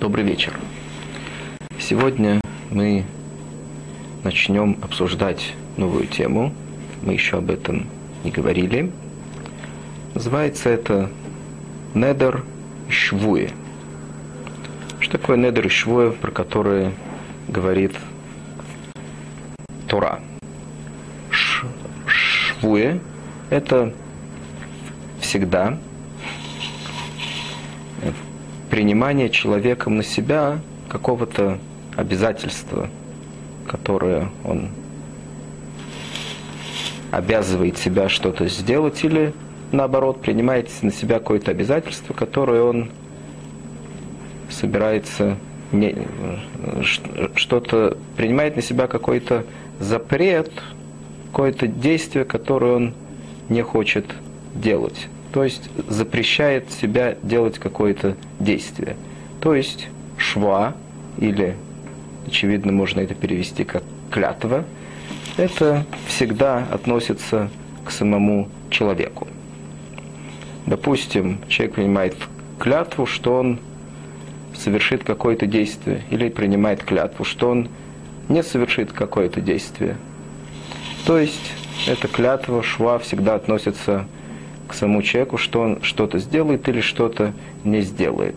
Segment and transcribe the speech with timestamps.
[0.00, 0.56] Добрый вечер.
[1.80, 2.40] Сегодня
[2.70, 3.04] мы
[4.22, 6.54] начнем обсуждать новую тему.
[7.02, 7.88] Мы еще об этом
[8.22, 8.92] не говорили.
[10.14, 11.10] Называется это
[11.94, 12.44] Недер
[12.88, 13.50] и Швуе.
[15.00, 16.92] Что такое Недер и Швуе, про которое
[17.48, 17.96] говорит
[19.88, 20.20] Тора?
[21.32, 21.66] Ш
[22.06, 23.00] швуе–
[23.50, 23.92] это
[25.20, 25.76] всегда
[28.70, 31.58] принимание человеком на себя какого-то
[31.96, 32.88] обязательства,
[33.66, 34.70] которое он
[37.10, 39.32] обязывает себя что-то сделать, или
[39.72, 42.90] наоборот принимает на себя какое-то обязательство, которое он
[44.50, 45.36] собирается
[45.72, 45.94] не,
[47.34, 49.44] что-то принимает на себя какой-то
[49.80, 50.50] запрет,
[51.30, 52.94] какое-то действие, которое он
[53.48, 54.06] не хочет
[54.54, 58.96] делать то есть запрещает себя делать какое-то действие.
[59.40, 60.74] То есть шва,
[61.18, 61.56] или,
[62.26, 64.64] очевидно, можно это перевести как клятва,
[65.36, 67.50] это всегда относится
[67.84, 69.28] к самому человеку.
[70.66, 72.16] Допустим, человек принимает
[72.58, 73.60] клятву, что он
[74.54, 77.68] совершит какое-то действие, или принимает клятву, что он
[78.28, 79.96] не совершит какое-то действие.
[81.06, 81.52] То есть
[81.86, 84.06] эта клятва, шва всегда относится к
[84.74, 87.32] самому человеку, что он что-то сделает или что-то
[87.64, 88.36] не сделает.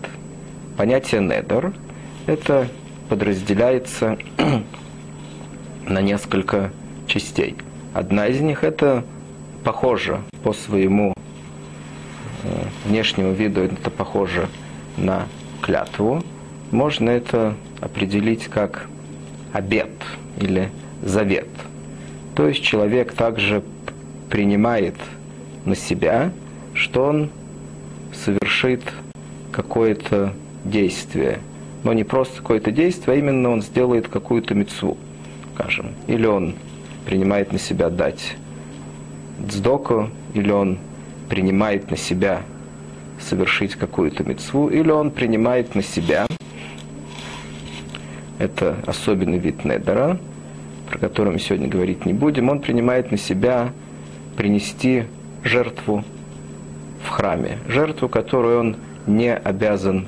[0.78, 1.74] Понятие недер–
[2.28, 2.68] это
[3.10, 4.18] подразделяется
[5.88, 6.72] на несколько
[7.08, 7.56] частей.
[7.94, 9.04] Одна из них– это
[9.64, 11.14] похоже по своему
[12.44, 12.48] э,
[12.86, 14.48] внешнему виду, это похоже
[14.98, 15.28] на
[15.62, 16.24] клятву.
[16.72, 18.88] Можно это определить как
[19.54, 19.92] обет
[20.40, 20.72] или
[21.04, 21.50] завет.
[22.36, 23.62] То есть человек также
[24.30, 24.96] принимает
[25.66, 26.32] на себя,
[26.74, 27.30] что он
[28.14, 28.82] совершит
[29.52, 31.40] какое-то действие.
[31.84, 34.98] Но не просто какое-то действие, а именно он сделает какую-то мецву,
[35.54, 35.94] скажем.
[36.08, 36.56] Или он
[37.06, 38.36] принимает на себя дать
[39.40, 40.78] дздоку, или он
[41.30, 42.44] принимает на себя
[43.20, 46.28] совершить какую-то мецву, или он принимает на себя,
[48.38, 50.20] это особенный вид недера,
[50.90, 53.72] про который мы сегодня говорить не будем, он принимает на себя
[54.36, 55.06] принести
[55.44, 56.04] жертву
[57.04, 58.76] в храме, жертву, которую он
[59.08, 60.08] не обязан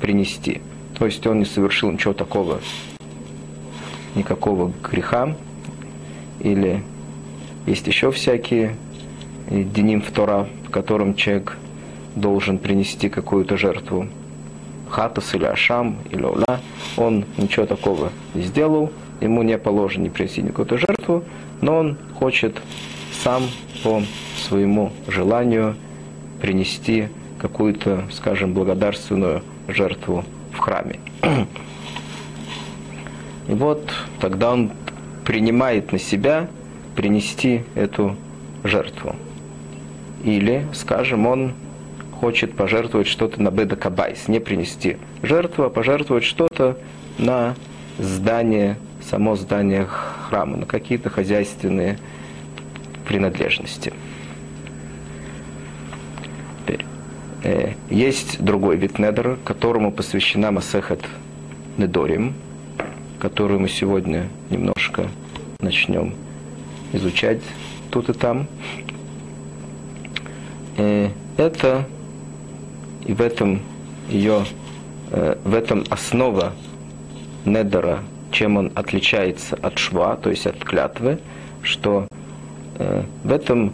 [0.00, 0.60] принести.
[0.98, 2.60] То есть он не совершил ничего такого,
[4.14, 5.36] никакого греха,
[6.40, 6.82] или
[7.66, 8.76] есть еще всякие
[9.50, 11.58] деним в Тора, в котором человек
[12.14, 14.08] должен принести какую-то жертву.
[14.88, 16.60] Хатас или Ашам или Ола,
[16.96, 21.24] он ничего такого не сделал, ему не положено не принести никакую жертву,
[21.60, 22.56] но он хочет
[23.22, 23.42] сам
[23.82, 24.02] по
[24.46, 25.76] своему желанию
[26.40, 27.08] принести
[27.38, 31.00] какую-то, скажем, благодарственную жертву в храме.
[33.48, 34.72] И вот тогда он
[35.24, 36.48] принимает на себя
[36.94, 38.16] принести эту
[38.64, 39.14] жертву.
[40.24, 41.52] Или, скажем, он
[42.20, 46.78] хочет пожертвовать что-то на Беда Кабайс, не принести жертву, а пожертвовать что-то
[47.18, 47.54] на
[47.98, 51.98] здание, само здание храма, на какие-то хозяйственные
[53.06, 53.92] принадлежности.
[56.60, 56.84] Теперь.
[57.35, 57.35] Э,
[57.90, 61.00] есть другой вид недера, которому посвящена Масехет
[61.76, 62.34] Недорим,
[63.18, 65.08] которую мы сегодня немножко
[65.60, 66.14] начнем
[66.92, 67.40] изучать
[67.90, 68.46] тут и там.
[70.76, 71.86] Э, это
[73.04, 73.60] и в этом
[74.08, 74.44] ее,
[75.10, 76.52] э, в этом основа
[77.44, 78.00] недера,
[78.32, 81.18] чем он отличается от шва, то есть от клятвы,
[81.62, 82.08] что
[82.78, 83.72] Э, в этом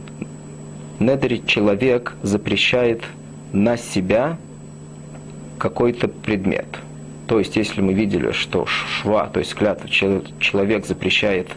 [0.99, 3.03] недре человек запрещает
[3.53, 4.39] на себя
[5.59, 6.67] какой-то предмет.
[7.27, 11.49] То есть, если мы видели, что шва, то есть клятва, человек запрещает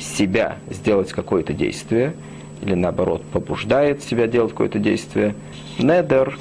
[0.00, 2.14] себя сделать какое-то действие,
[2.62, 5.34] или наоборот, побуждает себя делать какое-то действие,
[5.78, 6.38] недер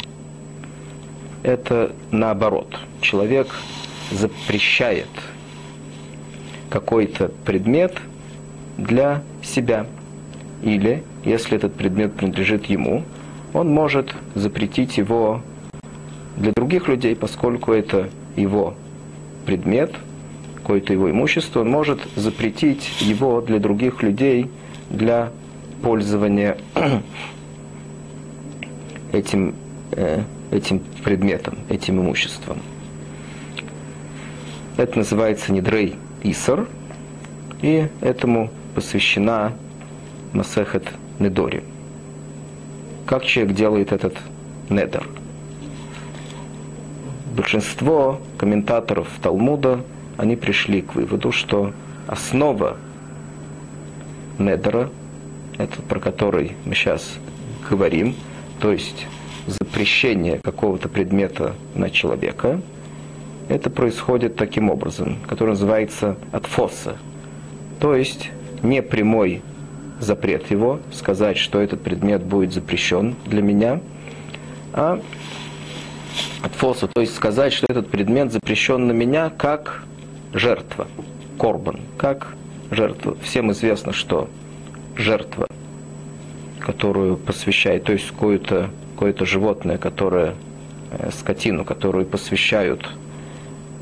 [1.43, 2.79] –это наоборот.
[3.01, 3.47] Человек
[4.11, 5.09] запрещает
[6.69, 7.97] какой-то предмет
[8.77, 9.85] для себя–
[10.61, 13.03] или, если этот предмет принадлежит ему,
[13.53, 15.41] он может запретить его
[16.37, 18.75] для других людей, поскольку это его
[19.45, 19.93] предмет,
[20.55, 24.49] какое-то его имущество, он может запретить его для других людей
[24.89, 25.31] для
[25.81, 26.57] пользования
[29.11, 29.55] этим,
[29.91, 32.59] э, этим предметом, этим имуществом.
[34.77, 36.67] Это называется Недрей Исар,
[37.61, 39.53] и этому посвящена
[40.33, 40.85] Масехет
[41.19, 41.63] Недори.
[43.11, 44.15] Как человек делает этот
[44.69, 45.05] недер?
[47.35, 49.81] большинство комментаторов Талмуда,
[50.17, 51.73] они пришли к выводу, что
[52.07, 52.77] основа
[54.37, 54.89] Недера,
[55.57, 57.17] это про который мы сейчас
[57.69, 58.15] говорим,
[58.61, 59.05] то есть
[59.45, 62.61] запрещение какого-то предмета на человека,
[63.49, 66.95] это происходит таким образом, который называется отфоса.
[67.81, 68.29] То есть
[68.63, 69.41] не прямой
[70.01, 73.79] запрет его, сказать, что этот предмет будет запрещен для меня,
[74.73, 74.99] а
[76.43, 79.83] отфоса, то есть сказать, что этот предмет запрещен на меня как
[80.33, 80.87] жертва,
[81.37, 82.35] корбан, как
[82.71, 83.15] жертва.
[83.21, 84.27] Всем известно, что
[84.97, 85.47] жертва,
[86.59, 90.35] которую посвящает, то есть какое-то какое животное, которое,
[90.91, 92.87] э, скотину, которую посвящают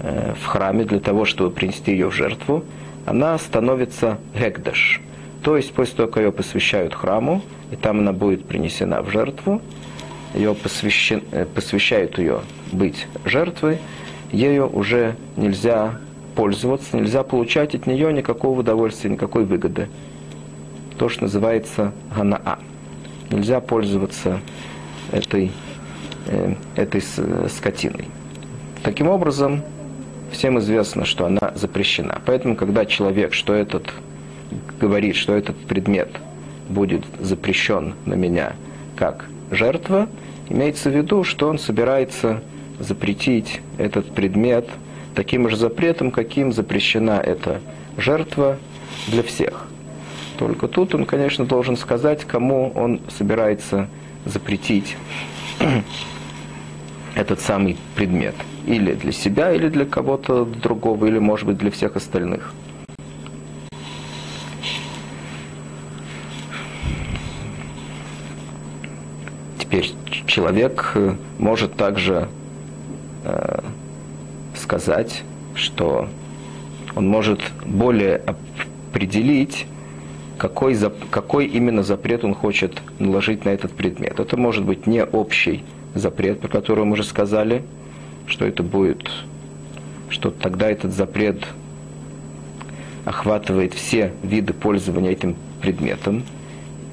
[0.02, 2.64] э, в храме для того, чтобы принести ее в жертву,
[3.06, 5.02] она становится гекдаш.
[5.44, 7.42] То есть после того, как ее посвящают храму,
[7.72, 9.62] и там она будет принесена в жертву,
[10.34, 12.42] ее посвящен, э, посвящают ее
[12.72, 13.80] быть жертвой,
[14.32, 16.00] ею уже нельзя
[16.36, 19.90] пользоваться, нельзя получать от нее никакого удовольствия, никакой выгоды.
[20.98, 22.60] То, что называется ганаа.
[23.32, 24.42] Нельзя пользоваться
[25.12, 25.52] этой,
[26.28, 27.02] э, этой
[27.50, 28.10] скотиной.
[28.84, 29.64] Таким образом,
[30.32, 32.22] всем известно, что она запрещена.
[32.26, 33.94] Поэтому, когда человек, что этот
[34.80, 36.10] говорит, что этот предмет
[36.70, 38.54] будет запрещен на меня
[38.96, 40.08] как жертва,
[40.50, 42.42] имеется в виду, что он собирается
[42.80, 44.68] запретить этот предмет
[45.16, 47.62] таким же запретом, каким запрещена эта
[47.98, 48.58] жертва
[49.08, 49.68] для всех.
[50.38, 53.90] Только тут он, конечно, должен сказать, кому он собирается
[54.26, 54.96] запретить
[57.16, 58.36] этот самый предмет.
[58.66, 62.54] Или для себя, или для кого-то другого, или, может быть, для всех остальных.
[69.70, 69.92] Теперь
[70.26, 72.28] человек э, может также
[73.24, 73.60] э,
[74.56, 75.24] сказать,
[75.54, 76.08] что
[76.96, 78.24] он может более
[78.90, 79.68] определить,
[80.40, 84.20] какой, зап, какой именно запрет он хочет наложить на этот предмет.
[84.20, 85.64] Это может быть не общий
[85.94, 87.62] запрет, про который мы уже сказали,
[88.26, 89.12] что это будет,
[90.10, 91.46] что тогда этот запрет
[93.06, 96.24] охватывает все виды пользования этим предметом,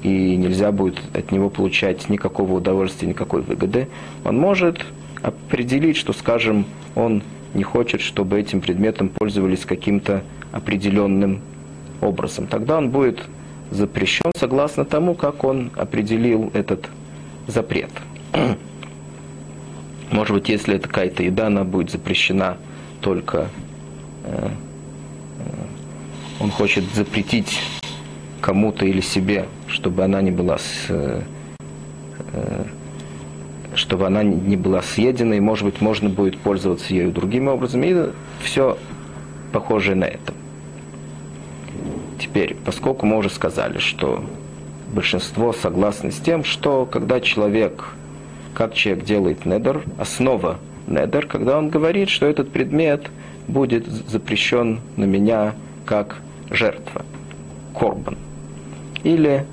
[0.03, 3.87] и нельзя будет от него получать никакого удовольствия, никакой выгоды,
[4.23, 4.85] он может
[5.21, 6.65] определить, что, скажем,
[6.95, 7.23] он
[7.53, 11.41] не хочет, чтобы этим предметом пользовались каким-то определенным
[12.01, 12.47] образом.
[12.47, 13.23] Тогда он будет
[13.71, 16.89] запрещен согласно тому, как он определил этот
[17.47, 17.89] запрет.
[20.11, 22.57] Может быть, если это какая-то еда, она будет запрещена
[23.01, 23.49] только
[24.23, 24.49] э,
[25.39, 25.67] э,
[26.39, 27.59] он хочет запретить
[28.47, 31.21] кому-то или себе, чтобы она не была с, э,
[32.31, 32.63] э,
[33.75, 38.09] чтобы она не была съедена, и, может быть, можно будет пользоваться ею другими образами, и
[38.41, 38.77] все
[39.51, 40.33] похожее на это.
[42.21, 44.23] Теперь, поскольку мы уже сказали, что
[44.93, 47.89] большинство согласны с тем, что когда человек,
[48.53, 50.57] как человек делает недер, основа
[50.87, 53.11] недер, когда он говорит, что этот предмет
[53.49, 55.53] будет запрещен на меня
[55.85, 57.01] как жертва,
[57.77, 58.15] корбан
[59.03, 59.45] или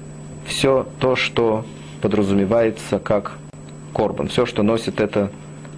[0.46, 1.64] все то, что
[2.00, 3.38] подразумевается как
[3.94, 5.30] корбан, все, что носит это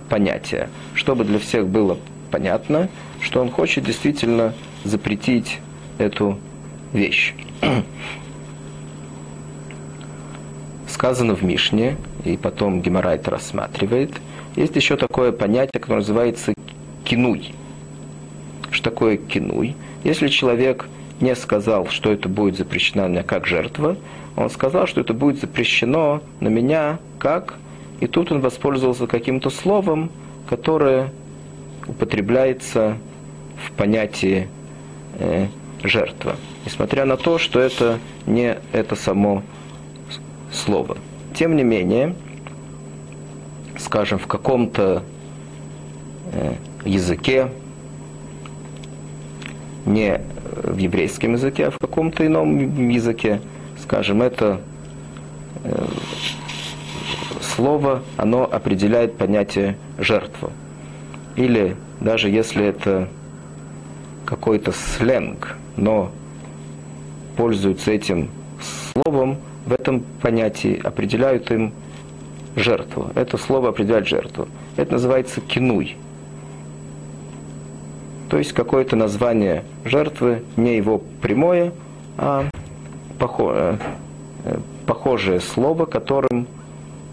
[0.09, 0.69] понятие.
[0.95, 1.99] Чтобы для всех было
[2.31, 2.89] понятно,
[3.21, 5.61] что он хочет действительно запретить
[5.99, 6.39] эту
[6.93, 7.35] вещь.
[10.89, 14.13] Сказано в Мишне, и потом Геморрайт рассматривает,
[14.57, 16.55] есть еще такое понятие, которое называется
[17.05, 17.55] кинуй.
[18.71, 19.77] Что такое кинуй?
[20.03, 20.89] Если человек
[21.21, 23.97] не сказал, что это будет запрещено на меня как жертва,
[24.37, 27.55] он сказал, что это будет запрещено на меня как...
[28.01, 30.11] И тут он воспользовался каким-то словом,
[30.47, 31.11] которое
[31.89, 32.99] употребляется
[33.65, 34.49] в понятии
[35.19, 35.47] э,
[35.83, 39.43] жертва, несмотря на то, что это не это само
[40.53, 40.99] слово.
[41.35, 42.15] Тем не менее,
[43.79, 45.03] скажем, в каком-то
[46.33, 46.55] э,
[46.85, 47.49] языке,
[49.87, 50.21] не
[50.63, 53.41] в еврейском языке, а в каком-то ином языке.
[53.83, 54.61] Скажем, это
[55.65, 55.87] э,
[57.41, 60.51] слово, оно определяет понятие жертву.
[61.37, 63.09] Или даже если это
[64.25, 66.11] какой-то сленг, но
[67.37, 68.31] пользуются этим
[68.93, 71.73] словом, в этом понятии определяют им
[72.55, 73.11] жертву.
[73.15, 74.49] Это слово определяет жертву.
[74.77, 75.97] Это называется кинуй.
[78.29, 81.73] То есть какое-то название жертвы, не его прямое,
[82.19, 82.49] а
[83.19, 83.79] похожее,
[84.87, 86.47] похожее слово, которым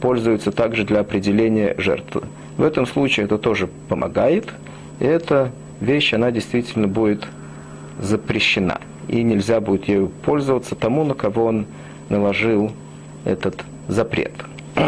[0.02, 2.24] пользуются также для определения жертвы.
[2.58, 4.52] В этом случае это тоже помогает,
[5.00, 7.28] и эта вещь, она действительно будет
[8.00, 11.66] запрещена, и нельзя будет ею пользоваться тому, на кого он
[12.10, 12.72] наложил
[13.24, 14.34] этот запрет.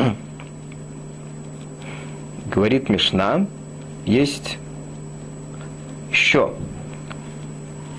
[2.51, 3.45] Говорит Мишна,
[4.05, 4.57] есть
[6.11, 6.53] еще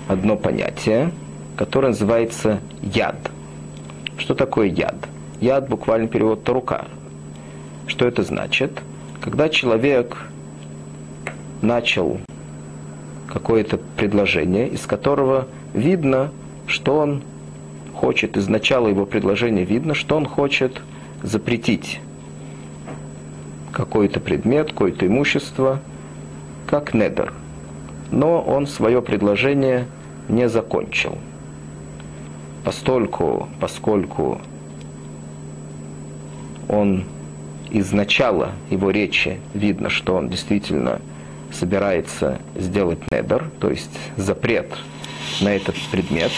[0.07, 1.11] одно понятие,
[1.55, 3.15] которое называется яд.
[4.17, 4.95] Что такое яд?
[5.41, 6.85] Яд буквально перевод рука.
[7.87, 8.71] Что это значит?
[9.21, 10.17] Когда человек
[11.61, 12.19] начал
[13.27, 16.31] какое-то предложение, из которого видно,
[16.65, 17.23] что он
[17.93, 20.81] хочет, из начала его предложения видно, что он хочет
[21.23, 21.99] запретить
[23.71, 25.79] какой-то предмет, какое-то имущество,
[26.67, 27.33] как недер.
[28.11, 29.87] Но он свое предложение
[30.29, 31.17] не закончил.
[32.63, 34.41] Постольку, поскольку
[36.67, 37.05] он
[37.69, 41.01] из начала его речи видно, что он действительно
[41.51, 44.67] собирается сделать недер, то есть запрет
[45.41, 46.31] на этот предмет.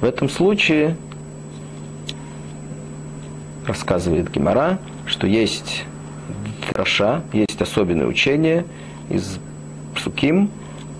[0.00, 0.96] В этом случае
[3.66, 5.84] рассказывает Гимара, что есть
[6.76, 8.66] дроша, есть особенное учение
[9.08, 9.38] из
[9.94, 10.50] Псуким,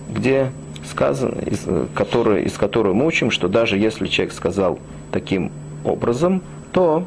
[0.09, 0.51] где
[0.89, 4.79] сказано, из, которое, из которого мы учим, что даже если человек сказал
[5.11, 5.51] таким
[5.85, 6.41] образом,
[6.71, 7.05] то,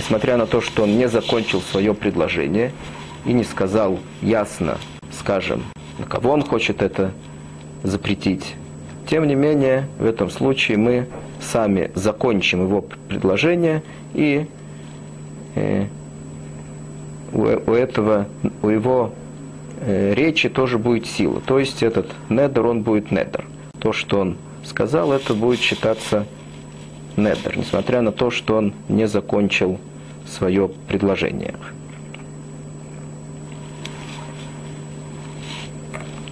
[0.00, 2.72] несмотря на то, что он не закончил свое предложение
[3.24, 4.78] и не сказал ясно,
[5.16, 5.62] скажем,
[5.98, 7.12] на кого он хочет это
[7.84, 8.56] запретить,
[9.08, 11.06] тем не менее, в этом случае мы
[11.40, 14.46] сами закончим его предложение и
[15.54, 15.86] э,
[17.32, 18.26] у, у этого,
[18.62, 19.12] у его
[19.80, 21.40] э, речи тоже будет сила.
[21.40, 23.44] То есть этот недер, он будет недер.
[23.78, 26.26] То, что он сказал, это будет считаться
[27.16, 29.78] недер, несмотря на то, что он не закончил
[30.26, 31.54] свое предложение.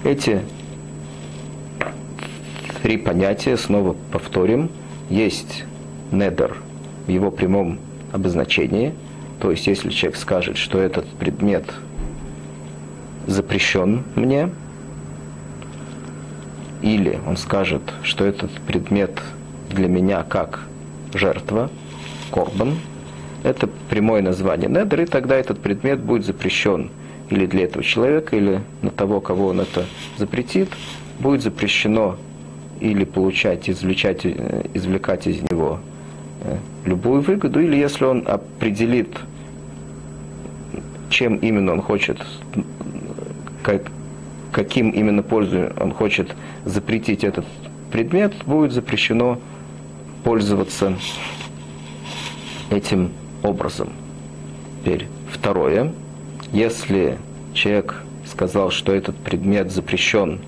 [0.05, 0.41] Эти
[2.83, 4.71] три понятия, снова повторим,
[5.11, 5.65] есть
[6.13, 6.57] недер
[7.07, 7.81] в его прямом
[8.13, 8.95] обозначении,
[9.41, 11.65] то есть если человек скажет, что этот предмет
[13.27, 14.51] запрещен мне,
[16.83, 19.21] или он скажет, что этот предмет
[19.71, 20.61] для меня как
[21.13, 21.71] жертва,
[22.31, 22.77] корбан,
[23.43, 26.91] это прямое название недер, и тогда этот предмет будет запрещен
[27.31, 29.85] или для этого человека, или на того, кого он это
[30.17, 30.69] запретит,
[31.19, 32.17] будет запрещено
[32.81, 35.81] или получать, извлекать, э, извлекать из него
[36.85, 39.09] любую выгоду, или если он определит,
[41.11, 42.19] чем именно он хочет,
[43.63, 43.83] как,
[44.53, 46.35] каким именно пользу он хочет
[46.65, 47.45] запретить этот
[47.91, 49.39] предмет, будет запрещено
[50.25, 50.97] пользоваться
[52.71, 53.13] этим
[53.43, 53.91] образом.
[54.83, 55.93] Теперь второе.
[56.53, 57.19] Если
[57.55, 60.41] человек сказал, что этот предмет запрещен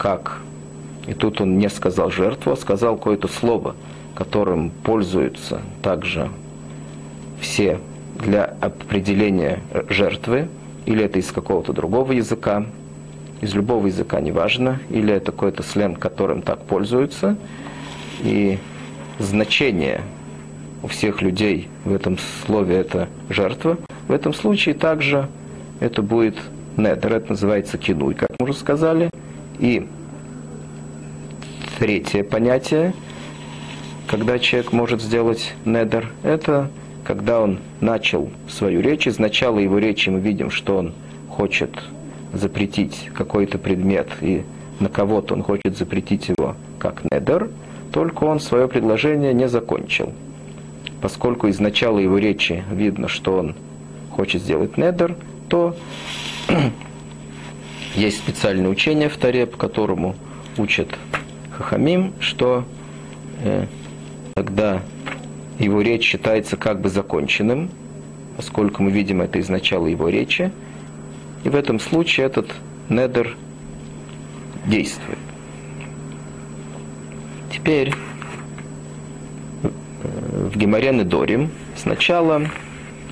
[0.00, 0.40] как
[1.06, 3.76] и тут он не сказал жертву, а сказал какое-то слово,
[4.20, 6.28] которым пользуются также
[7.40, 7.78] все
[8.18, 10.48] для определения жертвы,
[10.84, 12.66] или это из какого-то другого языка,
[13.40, 17.38] из любого языка, неважно, или это какой-то сленг, которым так пользуются.
[18.22, 18.58] И
[19.18, 20.02] значение
[20.82, 23.78] у всех людей в этом слове это жертва.
[24.06, 25.30] В этом случае также
[25.80, 26.36] это будет
[26.76, 29.08] недер, это называется кинуй, как мы уже сказали.
[29.58, 29.88] И
[31.78, 32.92] Третье понятие,
[34.10, 36.68] когда человек может сделать недер, это
[37.04, 40.94] когда он начал свою речь, из начала его речи мы видим, что он
[41.28, 41.70] хочет
[42.32, 44.42] запретить какой-то предмет, и
[44.80, 47.50] на кого-то он хочет запретить его как недер,
[47.92, 50.12] только он свое предложение не закончил.
[51.00, 53.54] Поскольку из начала его речи видно, что он
[54.10, 55.14] хочет сделать недер,
[55.48, 55.76] то
[57.94, 60.16] есть специальное учение в Таре, по которому
[60.58, 60.88] учат
[61.52, 62.64] Хахамим, что
[63.44, 63.66] э,
[64.34, 64.82] тогда
[65.58, 67.70] его речь считается как бы законченным,
[68.36, 70.50] поскольку мы видим это из начала его речи,
[71.44, 72.50] и в этом случае этот
[72.88, 73.36] недер
[74.66, 75.18] действует.
[77.52, 77.92] Теперь
[79.62, 82.42] э, в Геморе Недорим сначала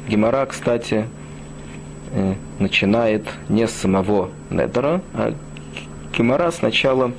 [0.09, 1.07] Гемора, кстати,
[2.13, 5.35] э, начинает не с самого Недера, а
[6.17, 7.13] Гемора сначала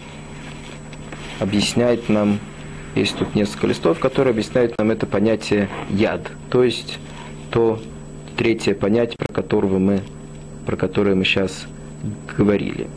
[1.39, 2.39] объясняет нам,
[2.95, 6.99] есть тут несколько листов, которые объясняют нам это понятие яд, то есть
[7.51, 7.79] то
[8.37, 10.01] третье понятие, про, которого мы,
[10.65, 11.65] про которое мы сейчас
[12.37, 12.87] говорили.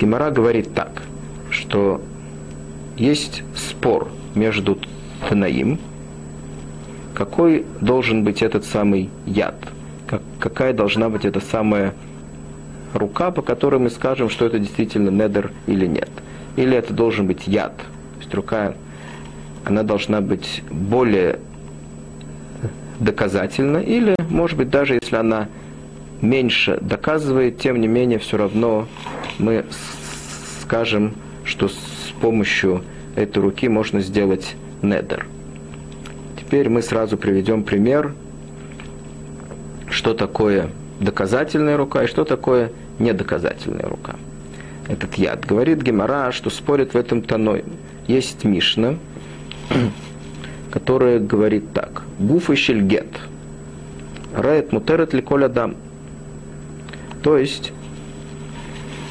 [0.00, 1.02] Гемора говорит так,
[1.50, 2.00] что
[2.96, 4.78] есть спор между
[5.28, 5.78] Танаим,
[7.14, 9.56] какой должен быть этот самый яд,
[10.06, 11.94] как, какая должна быть эта самая
[12.94, 16.10] рука, по которой мы скажем, что это действительно недер или нет.
[16.56, 17.76] Или это должен быть яд.
[17.76, 18.74] То есть рука,
[19.64, 21.38] она должна быть более
[23.00, 25.48] доказательна, или, может быть, даже если она
[26.20, 28.86] меньше доказывает, тем не менее, все равно
[29.38, 29.64] мы
[30.60, 32.82] скажем, что с помощью
[33.16, 35.26] этой руки можно сделать недер.
[36.38, 38.14] Теперь мы сразу приведем пример,
[39.90, 44.16] что такое доказательная рука и что такое недоказательная рука.
[44.88, 45.46] Этот яд.
[45.46, 47.64] Говорит Гемора, что спорит в этом тоной.
[48.06, 48.96] Есть Мишна,
[50.70, 52.02] которая говорит так.
[52.18, 53.08] Гуф и шельгет.
[54.36, 55.76] Рает мутерет ли коля дам.
[57.22, 57.72] То есть,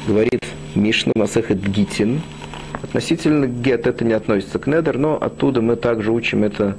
[0.06, 2.20] говорит Мишна Масехет Гитин,
[2.82, 6.76] относительно гет это не относится к недер, но оттуда мы также учим это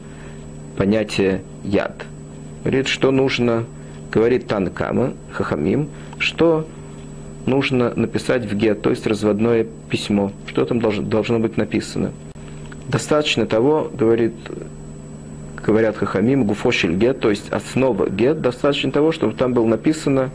[0.78, 2.06] понятие яд.
[2.64, 3.66] Говорит, что нужно,
[4.12, 6.68] говорит Танкама, Хахамим, что
[7.46, 10.32] нужно написать в гет, то есть разводное письмо.
[10.48, 12.12] Что там должно, должно быть написано?
[12.88, 14.34] Достаточно того, говорит,
[15.66, 20.30] говорят Хахамим, гуфошель гет, то есть основа гет, достаточно того, чтобы там было написано,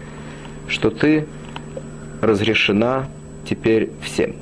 [0.67, 1.27] что ты
[2.21, 3.07] разрешена
[3.49, 4.35] теперь всем.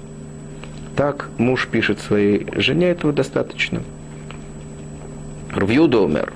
[0.96, 3.82] Так муж пишет своей жене, этого достаточно.
[5.54, 6.32] Рвью умер,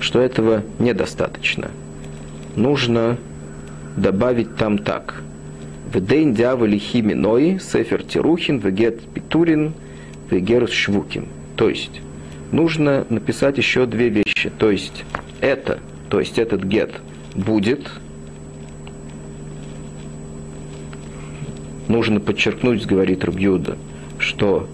[0.00, 1.70] что этого недостаточно.
[2.56, 3.18] Нужно
[3.96, 5.22] добавить там так.
[5.92, 9.74] Вдейн дьяволи химиной, сефер тирухин, вегет питурин,
[10.30, 11.26] вегер швукин.
[11.56, 12.00] То есть,
[12.50, 14.50] нужно написать еще две вещи.
[14.58, 15.04] То есть,
[15.40, 17.00] это, то есть этот гет
[17.34, 17.88] будет,
[21.88, 23.76] нужно подчеркнуть, говорит Рубьюда,
[24.18, 24.68] что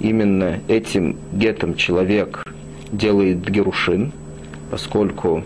[0.00, 2.44] именно этим гетом человек
[2.92, 4.12] делает герушин,
[4.70, 5.44] поскольку,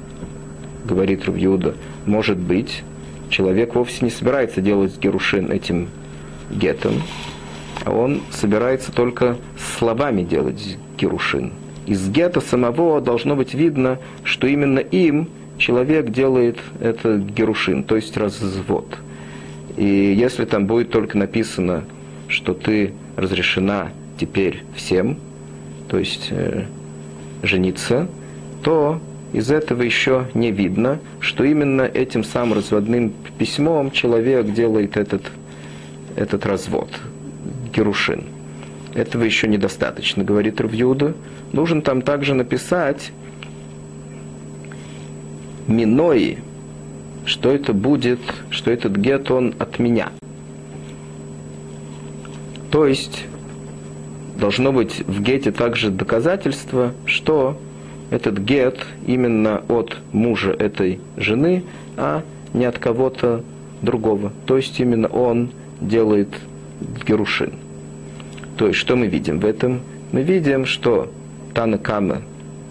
[0.85, 1.75] говорит Рубьюда,
[2.07, 2.83] может быть,
[3.31, 5.89] человек вовсе не собирается делать герушин этим
[6.51, 7.03] гетом,
[7.85, 9.39] а он собирается только
[9.79, 11.53] словами делать герушин.
[11.87, 18.17] Из гета самого должно быть видно, что именно им человек делает это герушин, то есть
[18.17, 18.99] развод.
[19.77, 21.85] И если там будет только написано,
[22.29, 25.17] что ты разрешена теперь всем,
[25.89, 26.65] то есть э,
[27.43, 28.09] жениться,
[28.63, 29.01] то
[29.33, 35.23] из этого еще не видно, что именно этим самым разводным письмом человек делает этот,
[36.17, 36.89] этот развод,
[37.73, 38.25] Герушин.
[38.95, 41.15] Этого еще недостаточно, говорит Равьюда.
[41.53, 43.13] Нужно там также написать
[45.69, 46.39] Минои,
[47.25, 50.11] что это будет, что этот гет, он от меня.
[52.73, 53.27] То есть,
[54.37, 57.61] должно быть в гете также доказательство, что
[58.11, 61.65] этот гет именно от мужа этой жены,
[61.97, 63.45] а не от кого-то
[63.83, 64.33] другого.
[64.47, 66.29] То есть именно он делает
[67.07, 67.53] герушин.
[68.57, 69.81] То есть что мы видим в этом?
[70.13, 71.13] Мы видим, что
[71.55, 72.23] Танакама,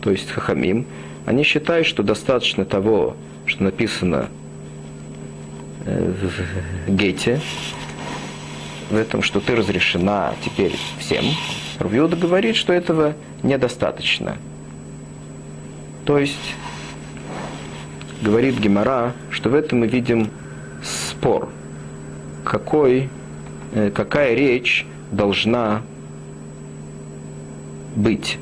[0.02, 0.86] то есть Хахамим,
[1.26, 4.28] они считают, что достаточно того, что написано
[5.86, 6.14] э,
[6.88, 7.40] в гете,
[8.90, 11.24] в этом, что ты разрешена теперь всем.
[11.80, 14.38] Рувиуда говорит, что этого недостаточно.
[16.10, 16.56] То есть,
[18.24, 20.32] говорит Гемора, что в этом мы видим
[20.82, 21.50] спор,
[22.44, 23.10] какой,
[23.74, 25.84] э, какая речь должна
[27.96, 28.40] быть.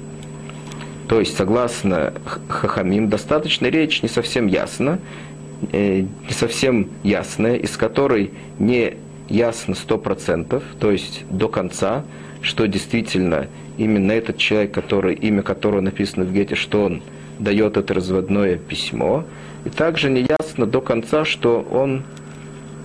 [1.10, 2.14] То есть, согласно
[2.48, 5.00] Хахамим, достаточно речь не совсем ясна,
[5.74, 8.94] э, не совсем ясная, из которой не
[9.28, 12.06] ясно сто процентов, то есть до конца,
[12.42, 17.02] что действительно именно этот человек, который, имя которого написано в Гете, что он
[17.40, 19.24] дает это разводное письмо.
[19.66, 22.04] И также неясно до конца, что он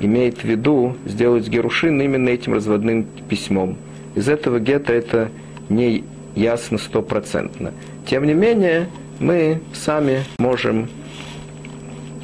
[0.01, 3.77] имеет в виду сделать Герушин именно этим разводным письмом.
[4.15, 5.31] Из этого гетто это
[5.69, 7.73] не ясно стопроцентно.
[8.07, 8.89] Тем не менее,
[9.21, 10.89] мы сами можем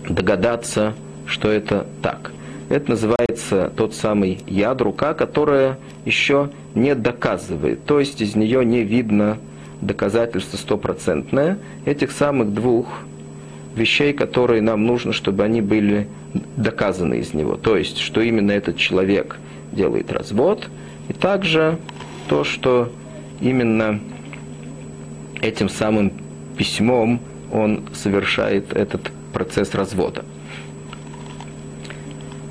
[0.08, 0.94] догадаться,
[1.26, 2.32] что это так.
[2.68, 7.84] Это называется тот самый яд, рука, которая еще не доказывает.
[7.84, 9.38] То есть из нее не видно
[9.80, 12.86] доказательство стопроцентное этих самых двух
[13.74, 16.08] вещей, которые нам нужно, чтобы они были
[16.56, 17.56] доказаны из него.
[17.56, 19.38] То есть, что именно этот человек
[19.72, 20.68] делает развод,
[21.08, 21.78] и также
[22.28, 22.92] то, что
[23.40, 24.00] именно
[25.40, 26.12] этим самым
[26.56, 27.20] письмом
[27.52, 30.24] он совершает этот процесс развода.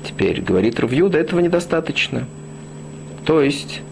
[0.04, 2.26] Теперь, говорит Равьюда, этого недостаточно.
[3.24, 3.82] То есть,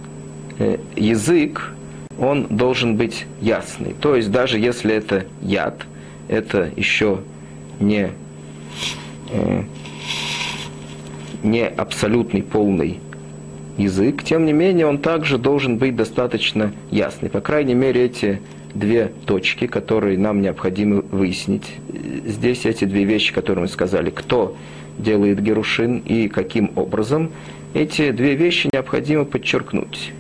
[0.59, 1.76] э, язык
[2.19, 3.95] он должен быть ясный.
[4.01, 5.87] То есть даже если это яд,
[6.29, 7.21] это еще
[7.81, 8.11] не,
[9.31, 9.63] э,
[11.43, 13.01] не абсолютный полный
[13.77, 17.29] язык, тем не менее он также должен быть достаточно ясный.
[17.29, 18.41] По крайней мере, эти
[18.75, 21.75] две точки, которые нам необходимо выяснить.
[22.25, 24.57] Здесь эти две вещи, которые мы сказали, кто
[24.99, 27.31] делает Герушин и каким образом,
[27.75, 30.13] эти две вещи необходимо подчеркнуть.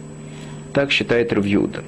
[0.76, 1.82] Так считает Равьюда.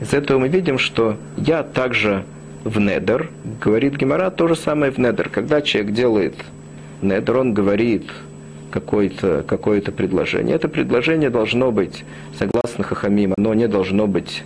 [0.00, 2.24] Из этого мы видим, что я также
[2.64, 5.28] в недер, говорит Гемора, то же самое в недер.
[5.28, 6.34] Когда человек делает
[7.02, 8.10] недер, он говорит
[8.72, 10.56] какое-то какое предложение.
[10.56, 12.04] Это предложение должно быть,
[12.36, 14.42] согласно Хахамим, оно не должно быть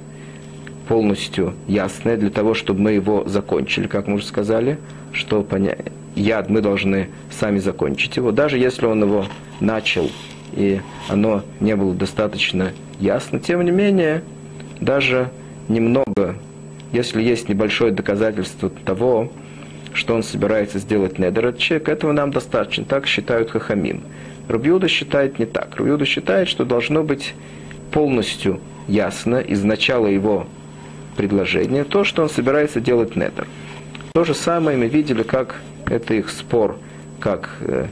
[0.87, 4.77] полностью ясное для того, чтобы мы его закончили, как мы уже сказали,
[5.13, 9.25] что понять, яд мы должны сами закончить его, даже если он его
[9.61, 10.11] начал
[10.57, 14.23] и оно не было достаточно ясно, тем не менее,
[14.81, 15.31] даже
[15.69, 16.37] немного,
[16.93, 19.31] если есть небольшое доказательство того,
[19.93, 24.03] что он собирается сделать недер, человек, этого нам достаточно, так считают Хахамим.
[24.49, 25.77] Рубиуда считает не так.
[25.77, 27.35] Рубиуда считает, что должно быть
[27.91, 30.47] полностью ясно из начала его
[31.17, 33.47] предложения то, что он собирается делать недер.
[34.13, 35.57] То же самое мы видели, как
[35.87, 36.79] это их спор,
[37.19, 37.87] как э,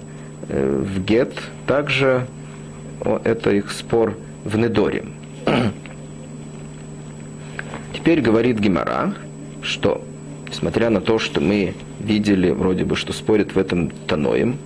[0.49, 1.35] э, в Гет,
[1.67, 2.27] также
[3.25, 4.15] это их спор
[4.45, 5.05] в Недоре.
[7.93, 9.15] Теперь говорит Гимара,
[9.63, 10.05] что,
[10.49, 14.59] несмотря на то, что мы видели вроде бы, что спорят в этом Таноем,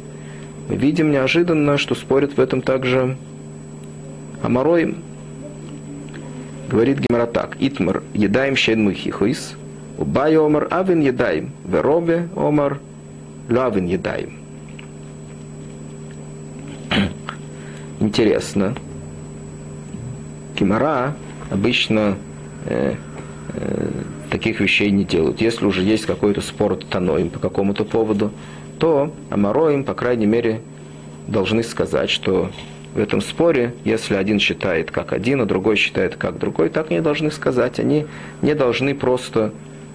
[0.69, 3.17] мы видим неожиданно, что спорят в этом также
[4.43, 4.99] Амароим.
[6.69, 7.57] Говорит Гимара так.
[7.61, 9.55] Итмар едаем щен мухихуис,
[9.97, 12.81] убай омар авин едаем, веробе омар
[13.49, 14.33] лавин едаем.
[18.01, 18.75] Интересно.
[20.59, 21.14] Гимара
[21.51, 22.16] обычно
[22.66, 22.94] э,
[23.55, 23.90] э,
[24.31, 25.40] таких вещей не делают.
[25.40, 28.33] Если уже есть какой-то спор таноим по какому-то поводу,
[28.79, 30.61] то Амароим, по крайней мере,
[31.27, 32.51] должны сказать, что
[32.94, 37.01] в этом споре, если один считает как один, а другой считает как другой, так они
[37.01, 37.79] должны сказать.
[37.79, 38.07] Они
[38.42, 39.53] не должны просто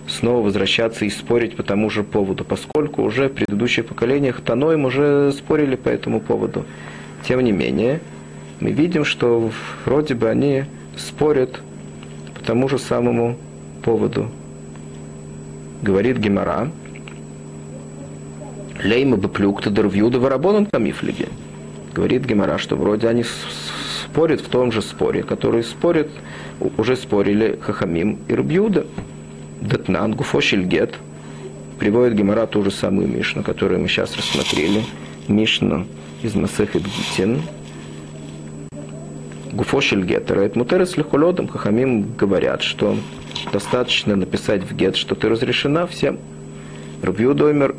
[0.08, 5.32] снова возвращаться и спорить по тому же поводу, поскольку уже в предыдущих поколениях Таноим уже
[5.32, 6.66] спорили по этому поводу.
[7.26, 8.02] Тем не менее,
[8.64, 9.52] мы видим, что
[9.84, 10.64] вроде бы они
[10.96, 11.60] спорят
[12.34, 13.36] по тому же самому
[13.84, 14.30] поводу.
[15.82, 16.72] Говорит Гемора,
[18.82, 21.28] Лейма беплюкта дервьюда варабонан камифлиге.
[21.94, 23.26] Говорит Гемора, что вроде они
[24.06, 26.08] спорят в том же споре, который спорят,
[26.78, 28.86] уже спорили Хахамим и Рубьюда.
[29.60, 30.96] Детнан, Гуфошельгет.
[31.80, 34.84] Приводит Гемора ту же самую Мишну, которую мы сейчас рассмотрели.
[35.28, 35.86] Мишну
[36.22, 37.42] из Масехет Гитин.
[39.54, 40.42] Гуфошель гетера.
[40.42, 41.48] Это мутерес лихулодом.
[41.48, 42.98] Хахамим говорят, что
[43.52, 46.18] достаточно написать в гет, что ты разрешена всем.
[47.02, 47.76] Рубью домер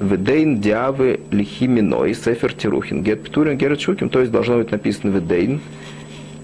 [0.00, 3.02] Ведейн диавы лихиминой сефер тирухин.
[3.02, 4.08] Гет птурин герет шуким.
[4.10, 5.60] То есть должно быть написано ведейн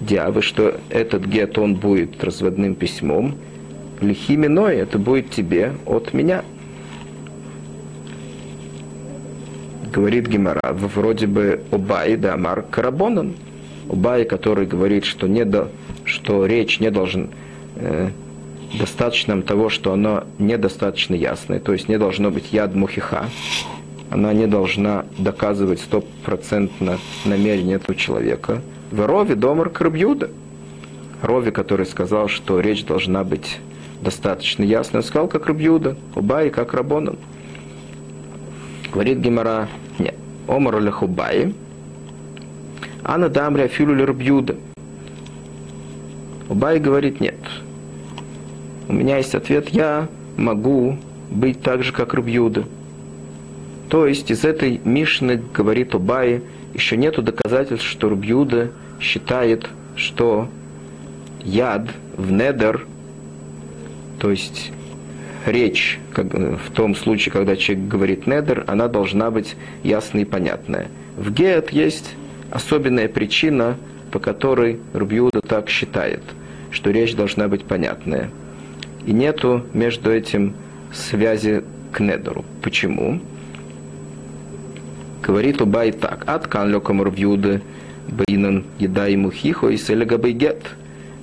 [0.01, 3.37] диавы, что этот гет, он будет разводным письмом.
[4.01, 6.43] Лихиминой, это будет тебе от меня.
[9.93, 13.35] Говорит Гимара, вроде бы Обай да Амар Карабонан.
[13.93, 15.69] Обай, который говорит, что, не до,
[16.05, 17.29] что речь не должен
[17.77, 18.09] э,
[18.79, 23.27] достаточно того, что оно недостаточно ясное, то есть не должно быть яд мухиха,
[24.09, 28.63] она не должна доказывать стопроцентно намерение этого человека.
[28.91, 30.31] В Рове домар Крабьюда.
[31.21, 33.59] Рови, который сказал, что речь должна быть
[34.01, 37.19] достаточно ясной, сказал, как Рабьюда, Убай, как Рабонан.
[38.91, 40.15] Говорит Гимара, нет,
[40.49, 41.55] Омар Лехубай,
[43.05, 44.57] Ана Дамри Афилу Рабьюда.
[46.49, 47.39] Убай говорит, нет,
[48.89, 50.99] у меня есть ответ, я могу
[51.31, 52.65] быть так же, как Рубьюда.
[53.89, 56.43] То есть из этой Мишны, говорит Убай,
[56.75, 60.49] еще нету доказательств, что Рубьюда считает, что
[61.43, 62.87] яд в недер,
[64.19, 64.73] то есть
[65.45, 70.89] речь как, в том случае, когда человек говорит недер, она должна быть ясной и понятная.
[71.17, 72.15] В гет есть
[72.53, 73.77] особенная причина,
[74.11, 76.23] по которой Рубьюда так считает,
[76.71, 78.31] что речь должна быть понятная.
[79.07, 80.55] И нету между этим
[80.93, 82.45] связи к недору.
[82.63, 83.21] Почему?
[85.23, 86.25] Говорит Убай так.
[86.27, 87.63] От кан лекам рвьюда
[88.09, 90.63] бейнан еда ему хихо и селега бейгет.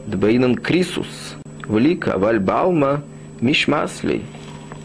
[0.07, 1.35] Дбейнан крисус.
[1.67, 3.03] Велика вальбалма
[3.39, 4.23] мишмаслей.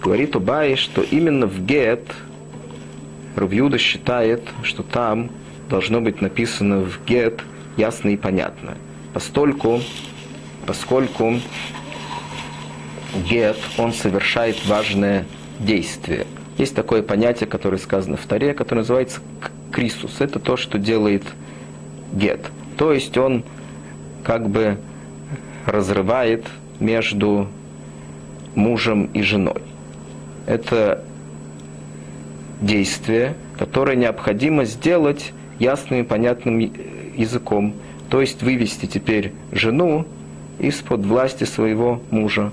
[0.02, 2.04] Говорит Убай, что именно в гет
[3.36, 5.30] Рувьюда считает, что там
[5.68, 7.42] должно быть написано в гет
[7.76, 8.76] ясно и понятно.
[9.12, 9.80] Постольку
[10.66, 11.34] поскольку
[13.28, 15.24] гет, он совершает важное
[15.58, 16.26] действие.
[16.58, 19.20] Есть такое понятие, которое сказано в Таре, которое называется
[19.72, 20.20] крисус.
[20.20, 21.22] Это то, что делает
[22.12, 22.40] гет.
[22.76, 23.44] То есть он
[24.22, 24.78] как бы
[25.66, 26.46] разрывает
[26.80, 27.48] между
[28.54, 29.62] мужем и женой.
[30.46, 31.04] Это
[32.60, 37.74] действие, которое необходимо сделать ясным и понятным языком.
[38.10, 40.06] То есть вывести теперь жену
[40.58, 42.52] из-под власти своего мужа,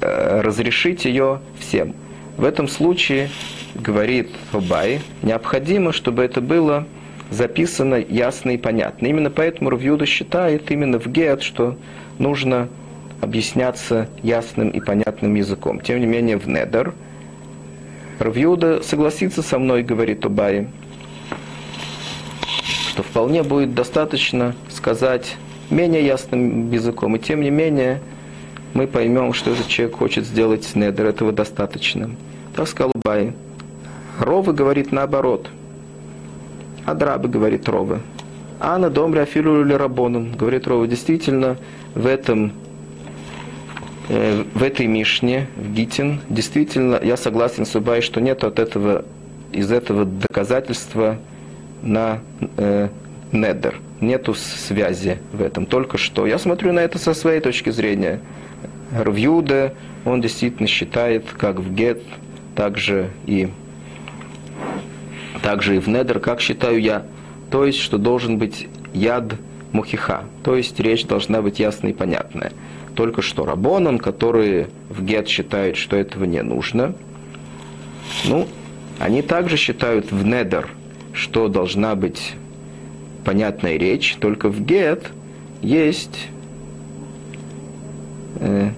[0.00, 1.94] э, разрешить ее всем.
[2.36, 3.30] В этом случае,
[3.74, 6.86] говорит Хубай, необходимо, чтобы это было
[7.30, 9.06] записано ясно и понятно.
[9.06, 11.76] Именно поэтому Рувьюда считает именно в Гет, что
[12.18, 12.68] нужно
[13.20, 15.80] объясняться ясным и понятным языком.
[15.80, 16.92] Тем не менее, в Недер
[18.18, 20.68] Равьюда согласится со мной, говорит Убай,
[22.94, 25.34] что вполне будет достаточно сказать
[25.68, 27.16] менее ясным языком.
[27.16, 28.00] И тем не менее,
[28.72, 31.04] мы поймем, что этот человек хочет сделать Недер.
[31.06, 32.10] Этого достаточно.
[32.54, 33.32] Так сказал Убай.
[34.20, 35.48] Ровы говорит наоборот.
[36.86, 37.98] Адрабы говорит Ровы.
[38.60, 40.86] А на домре афилу или рабоном, говорит Рова.
[40.86, 41.56] Действительно,
[41.96, 42.52] в этом
[44.08, 49.04] Э, в этой Мишне, в Гитин, действительно, я согласен с Убай, что нет от этого,
[49.50, 51.18] из этого доказательства
[51.84, 52.20] на
[52.56, 52.88] э,
[53.32, 53.80] недер.
[54.00, 55.66] Нету связи в этом.
[55.66, 56.26] Только что.
[56.26, 58.20] Я смотрю на это со своей точки зрения.
[58.92, 62.02] Рвьюда, он действительно считает, как в Гет,
[62.54, 63.48] так же и,
[65.42, 67.04] также и в Недер, как считаю я.
[67.50, 69.34] То есть, что должен быть яд
[69.72, 70.24] мухиха.
[70.42, 72.52] То есть, речь должна быть ясная и понятная
[72.94, 76.94] только что Рабонан, которые в Гет считают, что этого не нужно.
[78.24, 78.46] Ну,
[78.98, 80.68] они также считают в Недер,
[81.14, 82.34] что должна быть
[83.24, 85.10] понятная речь, только в Гет
[85.62, 86.28] есть
[88.40, 88.70] э,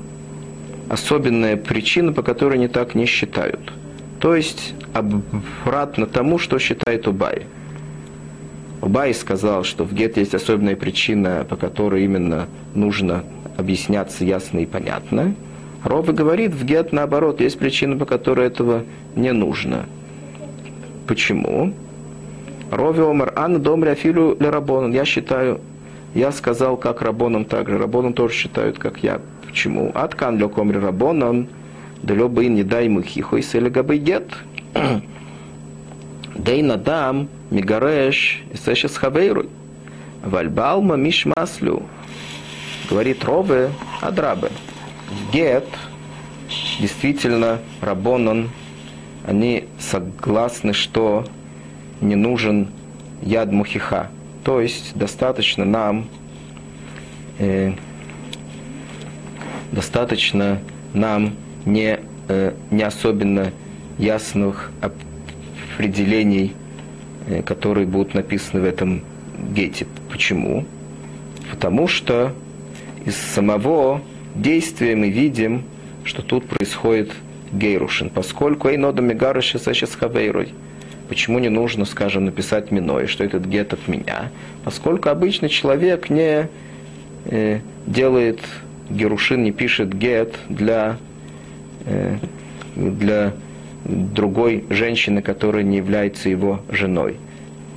[0.88, 3.72] особенная причина, по которой они так не считают.
[4.20, 7.46] То есть обратно тому, что считает Убай.
[8.83, 13.25] Убай сказал, что в Гет есть особенная причина, по которой именно нужно
[13.57, 15.35] объясняться ясно и понятно.
[15.83, 19.87] Рова говорит, в гет наоборот, есть причина, по которой этого не нужно.
[21.07, 21.72] Почему?
[22.70, 24.92] Рови омар ан домри афилу ле рабонан.
[24.92, 25.61] Я считаю,
[26.14, 27.79] я сказал, как рабонан также.
[27.79, 29.20] Рабонан тоже считают, как я.
[29.46, 29.92] Почему?
[29.94, 31.48] Аткан ле комри рабонан,
[32.02, 34.31] да бы не дай мы хихой сели габы гет.
[36.35, 39.48] Дей надам мигареш и сэшес хавейруй.
[40.24, 41.85] Вальбалма мишмаслю
[42.90, 44.50] говорит Рове Адрабе.
[45.33, 45.66] Гет,
[46.81, 48.50] действительно, Рабонан,
[49.24, 51.24] они согласны, что
[52.00, 52.68] не нужен
[53.22, 54.11] яд мухиха.
[54.44, 56.09] То есть достаточно нам
[57.38, 57.72] э,
[59.72, 60.61] достаточно
[60.94, 63.52] нам не, э, не особенно
[63.98, 66.52] ясных определений,
[67.28, 69.02] э, которые будут написаны в этом
[69.52, 69.87] гете.
[70.11, 70.64] Почему?
[71.50, 72.32] Потому что
[73.04, 74.00] из самого
[74.35, 75.64] действия мы видим,
[76.04, 77.12] что тут происходит
[77.52, 80.52] гейрушин, поскольку эйнода мегарыша сейчас хавейрой.
[81.09, 84.31] Почему не нужно, скажем, написать миной, что этот гет от меня?
[84.64, 86.49] Поскольку обычный человек не
[87.27, 88.40] э, делает
[88.90, 90.97] герушин, не пишет гет для,
[91.85, 92.16] э,
[92.75, 93.33] для
[93.85, 97.16] другой женщины, которая не является его женой.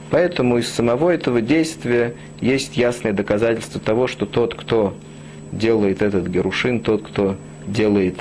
[0.10, 4.96] Поэтому из самого этого действия есть ясное доказательство того, что тот, кто
[5.52, 7.36] делает этот Герушин, тот, кто
[7.68, 8.20] делает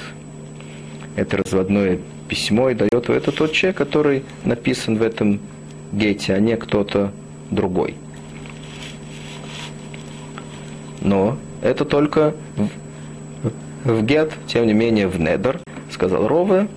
[1.17, 5.41] это разводное письмо и дает это тот человек, который написан в этом
[5.93, 7.13] гете, а не кто-то
[7.51, 7.95] другой.
[11.01, 12.35] Но это только
[13.85, 15.61] в, в гет, тем не менее в недер,
[15.91, 16.69] сказал Рове,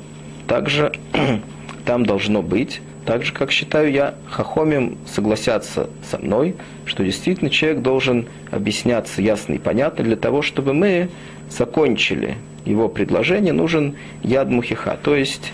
[0.48, 0.92] также
[1.86, 7.82] там должно быть так же, как считаю я, хахомим согласятся со мной, что действительно человек
[7.82, 11.10] должен объясняться ясно и понятно для того, чтобы мы
[11.50, 15.52] закончили его предложение, нужен яд мухиха, то есть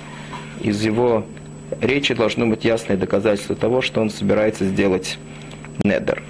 [0.62, 1.26] из его
[1.82, 5.17] речи должно быть ясное доказательство того, что он собирается сделать
[5.84, 6.24] недер.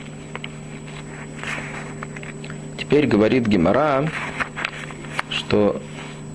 [2.77, 4.09] Теперь говорит Гемора,
[5.29, 5.81] что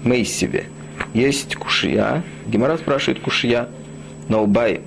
[0.04, 0.66] Мейсиве
[1.14, 2.22] есть кушия.
[2.46, 3.68] Гемора спрашивает кушия–
[4.28, 4.80] на Убай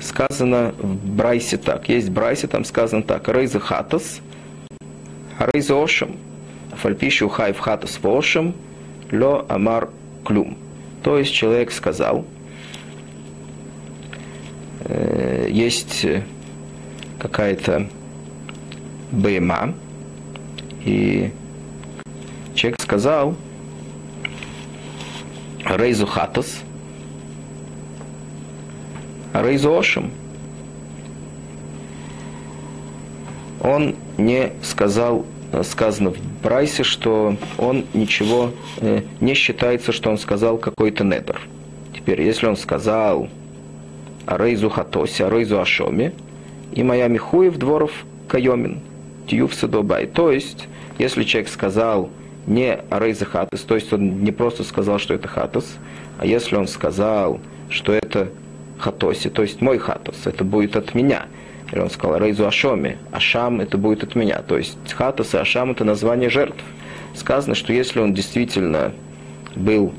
[0.00, 1.88] сказано в Брайсе так.
[1.88, 3.28] Есть Брайсе, там сказано так.
[3.28, 4.20] Рейза хатас,
[5.38, 6.16] рейза ошем,
[6.76, 8.54] фальпищу хай в хатас вошем,
[9.12, 9.90] ло амар
[10.24, 10.56] клюм.
[11.02, 12.24] То есть человек сказал,
[14.80, 16.06] э, есть
[17.18, 17.88] какая-то
[19.10, 19.74] бейма,
[20.84, 21.30] и
[22.54, 23.34] человек сказал
[25.64, 26.60] Рейзу Хатас,
[29.34, 30.10] Рейзу Ошим.
[33.60, 35.26] Он не сказал,
[35.62, 41.40] сказано в Брайсе, что он ничего э, не считается, что он сказал какой-то недр.
[41.94, 43.28] Теперь, если он сказал
[44.26, 46.12] Рейзу Хатосе, Рейзу Ашоме,
[46.72, 47.90] и моя Михуев дворов
[48.28, 48.80] Кайомин,
[49.26, 50.06] Тиюв Садобай.
[50.06, 52.10] То есть, если человек сказал
[52.46, 55.76] не Рейза Хатас, то есть он не просто сказал, что это Хатас,
[56.18, 58.28] а если он сказал, что это
[58.78, 61.26] Хатоси, то есть мой Хатос, это будет от меня.
[61.72, 64.40] Или он сказал Рейзу Ашоме, Ашам это будет от меня.
[64.42, 66.62] То есть Хатос и Ашам это название жертв.
[67.14, 68.92] Сказано, что если он действительно
[69.54, 69.92] был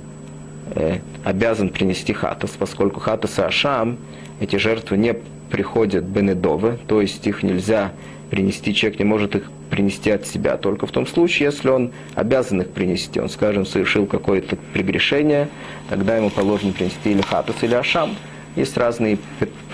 [0.76, 3.98] э, обязан принести Хатос, поскольку Хатос и Ашам,
[4.40, 5.16] эти жертвы не
[5.50, 7.92] приходят Бенедовы, то есть их нельзя
[8.30, 12.62] принести, человек не может их принести от себя, только в том случае, если он обязан
[12.62, 13.20] их принести.
[13.20, 15.50] Он, скажем, совершил какое-то прегрешение,
[15.90, 18.16] тогда ему положено принести или хатус, или ашам.
[18.56, 19.18] Есть разные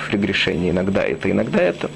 [0.09, 1.89] прегрешения, иногда это, иногда это.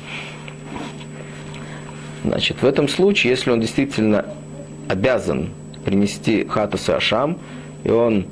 [2.24, 4.26] Значит, в этом случае, если он действительно
[4.88, 5.50] обязан
[5.86, 7.38] принести хатус и ашам,
[7.84, 8.26] и он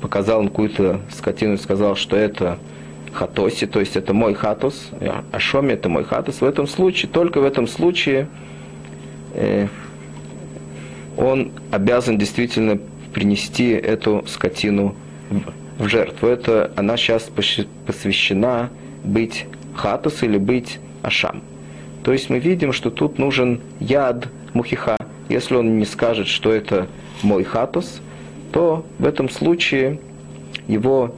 [0.00, 2.58] показал какую-то скотину и сказал, что это
[3.12, 4.90] хатоси, то есть это мой хатус,
[5.32, 6.40] ашоми это мой хатус.
[6.40, 8.28] В этом случае, только в этом случае
[9.34, 9.68] э,
[11.16, 12.78] он обязан действительно
[13.12, 14.94] принести эту скотину
[15.78, 16.28] в жертву.
[16.28, 17.30] Это она сейчас
[17.86, 18.70] посвящена
[19.04, 21.42] быть хатус или быть ашам.
[22.04, 24.96] То есть мы видим, что тут нужен яд мухиха.
[25.28, 26.88] Если он не скажет, что это
[27.22, 28.00] мой хатус,
[28.52, 29.98] то в этом случае
[30.68, 31.14] его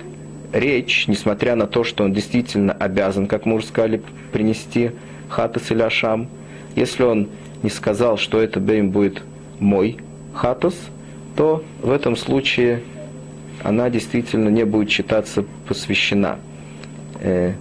[0.53, 4.93] речь, несмотря на то, что он действительно обязан, как мы уже сказали, принести
[5.29, 6.29] хатас или ашам,
[6.77, 7.29] если он
[7.63, 9.23] не сказал, что это бейм будет
[9.59, 9.97] мой
[10.33, 10.75] хатас,
[11.37, 12.83] то в этом случае
[13.63, 16.39] она действительно не будет считаться посвящена
[17.21, 17.55] э,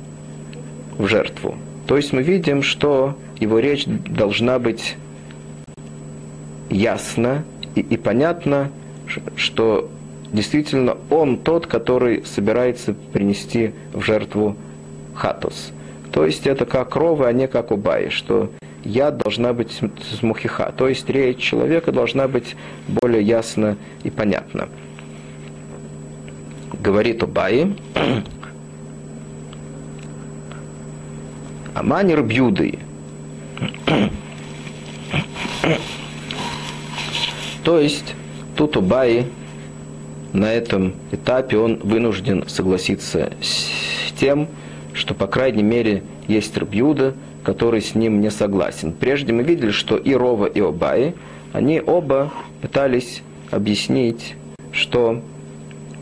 [0.97, 1.55] в жертву.
[1.87, 4.95] То есть мы видим, что его речь должна быть
[6.69, 7.43] ясна
[7.75, 8.71] и, и понятна,
[9.35, 9.89] что
[10.31, 14.55] действительно он тот, который собирается принести в жертву
[15.13, 15.71] хатус.
[16.11, 18.49] То есть это как ровы, а не как убаи, что
[18.83, 19.71] я должна быть
[20.11, 20.73] с мухиха.
[20.75, 22.55] То есть речь человека должна быть
[22.87, 24.69] более ясна и понятна.
[26.81, 27.75] Говорит Убаи,
[31.73, 32.79] Аманир бьюды.
[37.63, 38.15] То есть
[38.55, 39.25] тут Убаи
[40.33, 44.47] на этом этапе он вынужден согласиться с тем,
[44.93, 48.93] что, по крайней мере, есть Рабьюда, который с ним не согласен.
[48.93, 51.13] Прежде мы видели, что и Рова, и Обаи,
[51.51, 52.31] они оба
[52.61, 54.35] пытались объяснить,
[54.71, 55.21] что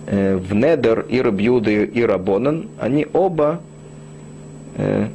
[0.07, 3.61] э, в Недер и Рабьюда, и Рабонан, они оба
[4.75, 5.07] э,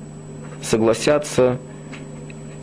[0.66, 1.58] согласятся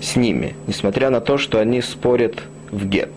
[0.01, 3.11] с ними, несмотря на то, что они спорят в гет.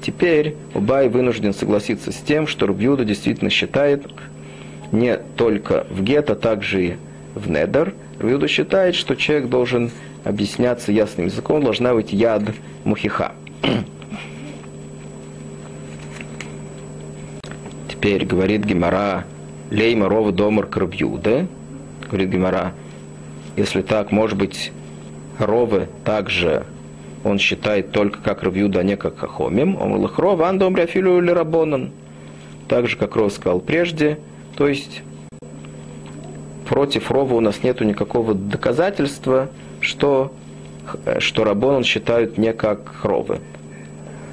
[0.00, 4.06] Теперь Убай вынужден согласиться с тем, что Рубьюда действительно считает
[4.92, 6.96] не только в гет, а также и
[7.34, 7.94] в недер.
[8.20, 9.90] Рубьюда считает, что человек должен
[10.24, 12.42] объясняться ясным языком, должна быть яд
[12.84, 13.32] мухиха.
[17.88, 19.24] Теперь говорит Гемара,
[19.70, 21.46] лейма рова домар крабьюда.
[22.08, 22.72] Говорит Гемара,
[23.58, 24.72] если так, может быть,
[25.38, 26.64] ровы также
[27.24, 29.74] он считает только как Равьюда, а не как Хахомим.
[29.76, 31.90] Говорит, Ров, андом ряфилю или рабонан.
[32.68, 34.18] Так же, как Ров сказал прежде.
[34.56, 35.02] То есть,
[36.68, 39.48] против Рова у нас нет никакого доказательства,
[39.80, 40.32] что,
[41.18, 43.40] что Рабонан считают не как Ровы.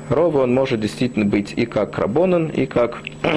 [0.09, 3.01] Ровы он может действительно быть и как Рабонан, и как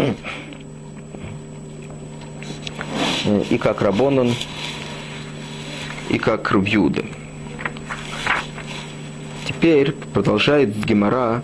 [3.50, 4.35] и как Рабонан,
[6.09, 7.04] и как Рубьюда.
[9.46, 11.42] Теперь продолжает Гемора.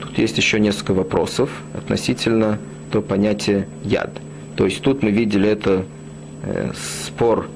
[0.00, 2.58] Тут есть еще несколько вопросов относительно
[2.90, 4.10] то понятия яд.
[4.56, 5.84] То есть тут мы видели это
[6.42, 6.72] э,
[7.06, 7.48] спор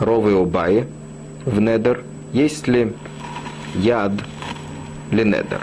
[0.00, 0.86] Ровы и Обаи
[1.44, 2.02] в Недер.
[2.32, 2.92] Есть ли
[3.74, 4.12] яд
[5.10, 5.60] или Недер?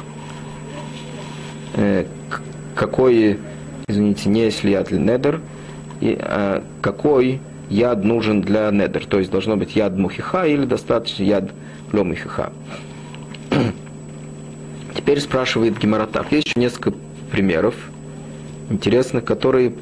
[1.75, 2.05] Э,
[2.75, 3.39] какой,
[3.87, 5.41] извините, не есть ли яд или Недер,
[6.01, 7.39] и, а, какой
[7.73, 9.05] яд нужен для Недер?
[9.05, 11.51] То есть должно быть яд Мухиха или достаточно яд
[11.91, 12.53] Ломихиха.
[14.95, 16.31] Теперь спрашивает Геморатав.
[16.31, 16.93] Есть еще несколько
[17.31, 17.75] примеров
[18.69, 19.73] интересных, которые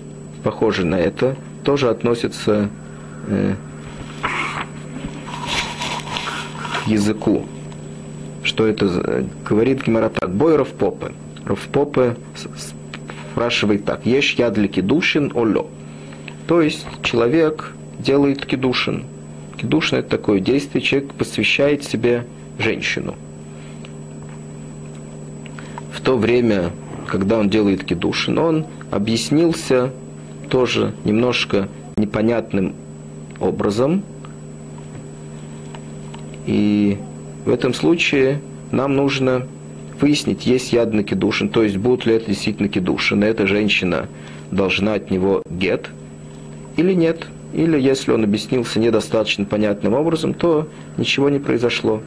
[0.43, 2.69] похожи на это, тоже относятся
[3.27, 3.55] э,
[6.83, 7.45] к языку.
[8.43, 11.13] что это, говорит Гимара так, бой Равпопы.
[11.45, 12.17] Равпопы
[13.31, 15.67] спрашивает так, ешь я для кедушин олё.
[16.47, 19.05] То есть человек делает кедушин.
[19.57, 22.25] Кедушин это такое действие, человек посвящает себе
[22.57, 23.15] женщину.
[25.91, 26.71] В то время,
[27.07, 29.91] когда он делает кедушин, он объяснился
[30.49, 32.73] тоже немножко непонятным
[33.39, 34.03] образом.
[36.47, 36.97] И
[37.45, 38.41] в этом случае
[38.71, 39.47] нам нужно
[39.99, 44.07] выяснить, есть яд на кедушин, то есть будут ли это действительно кедушин, эта женщина
[44.49, 45.89] должна от него гет
[46.77, 47.27] или нет.
[47.53, 52.01] Или если он объяснился недостаточно понятным образом, то ничего не произошло.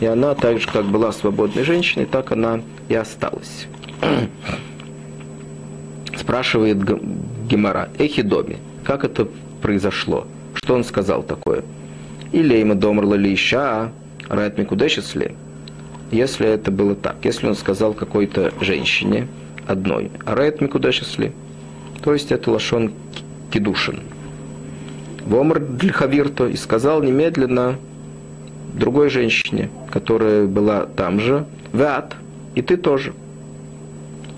[0.00, 3.66] И она так же, как была свободной женщиной, так она и осталась.
[6.16, 6.78] Спрашивает
[7.48, 9.28] Гемора, Эхидоми, как это
[9.60, 10.26] произошло?
[10.54, 11.64] Что он сказал такое?
[12.32, 13.92] Или ему домрла ли ища,
[14.28, 15.34] райт микудешесли?
[16.10, 19.28] Если это было так, если он сказал какой-то женщине
[19.66, 21.32] одной, а райт микудешесли,
[22.02, 22.92] то есть это лошон
[23.50, 24.00] кидушин.
[25.26, 27.76] Вомр Длихавирто и сказал немедленно
[28.74, 32.16] другой женщине, которая была там же, Ват,
[32.54, 33.12] и ты тоже.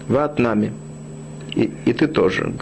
[0.08, 0.72] Ват нами.
[1.54, 2.52] И, и ты тоже.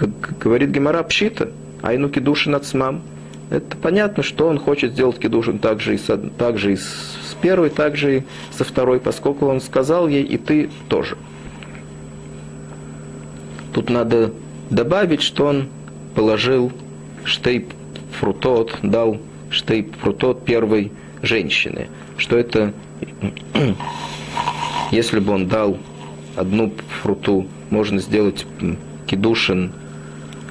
[0.40, 1.50] Говорит Гемара Пшита,
[1.82, 3.02] айну кидушин от смам.
[3.50, 8.18] Это понятно, что он хочет сделать кидушин также и, с, также и с первой, также
[8.18, 11.16] и со второй, поскольку он сказал ей, и ты тоже.
[13.72, 14.32] Тут надо
[14.70, 15.68] добавить, что он
[16.14, 16.70] положил
[17.24, 17.72] штейп
[18.18, 19.18] фрутот, дал
[19.50, 20.92] штейп фрутот первой
[21.22, 21.88] женщины.
[22.16, 22.72] Что это,
[24.90, 25.78] если бы он дал
[26.36, 28.46] одну фруту, можно сделать
[29.06, 29.72] кедушин,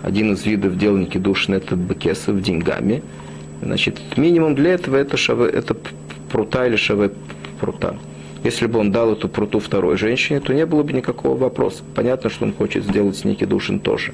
[0.03, 3.03] один из видов делания кедушин это бекесов деньгами.
[3.61, 5.75] Значит, минимум для этого это, шаве, это
[6.31, 7.11] прута или шаве
[7.59, 7.97] прута.
[8.43, 11.83] Если бы он дал эту пруту второй женщине, то не было бы никакого вопроса.
[11.93, 14.13] Понятно, что он хочет сделать с ней кедушин тоже.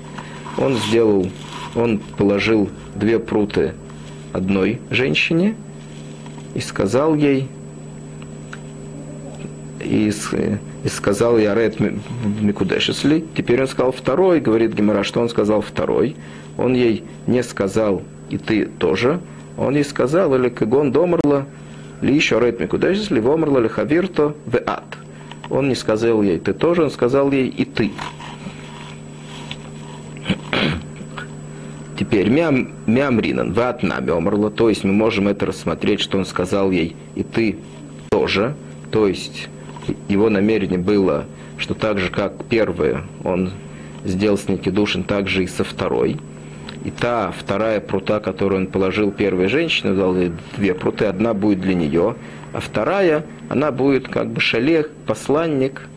[0.58, 1.28] Он сделал
[1.76, 3.74] он положил две пруты
[4.34, 5.56] одной женщине
[6.54, 7.48] и сказал ей,
[9.82, 10.12] и,
[10.84, 13.26] и сказал я Ред Микудешесли.
[13.36, 16.16] Теперь он сказал второй, говорит Гемора, что он сказал второй.
[16.58, 19.20] Он ей не сказал, и ты тоже.
[19.58, 21.46] Он ей сказал, или кагон домерла,
[22.02, 24.86] ли еще Ред Микудешесли, вомерла ли хавирто в ад.
[25.50, 27.92] Он не сказал ей, ты тоже, он сказал ей, и ты.
[31.98, 36.26] Теперь мям, мямринан, вы от нами омрла, то есть мы можем это рассмотреть, что он
[36.26, 37.58] сказал ей, и ты
[38.10, 38.54] тоже,
[38.92, 39.48] то есть
[40.10, 41.26] его намерение было,
[41.58, 43.52] что так же, как первое, он
[44.04, 46.18] сделал с ней душин, так же и со второй.
[46.84, 51.62] И та вторая прута, которую он положил первой женщине, дал ей две пруты, одна будет
[51.62, 52.16] для нее,
[52.52, 55.88] а вторая, она будет как бы шалех, посланник,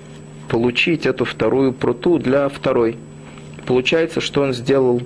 [0.49, 2.97] получить эту вторую пруту для второй.
[3.67, 5.03] Получается, что он сделал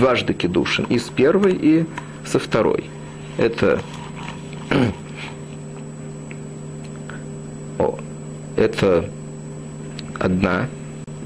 [0.00, 1.84] дважды кедушин, и с первой, и
[2.24, 2.84] со второй.
[3.36, 3.80] Это,
[7.78, 7.98] о,
[8.56, 9.04] это
[10.18, 10.68] одна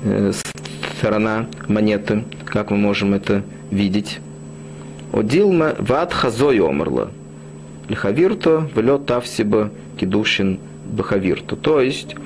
[0.03, 0.33] э,
[0.99, 4.19] сторона монеты, как мы можем это видеть.
[5.13, 7.11] Одилма ват хазой омерла.
[7.89, 11.57] Лихавирто влет тавсиба кедушин бахавирту.
[11.57, 12.17] То есть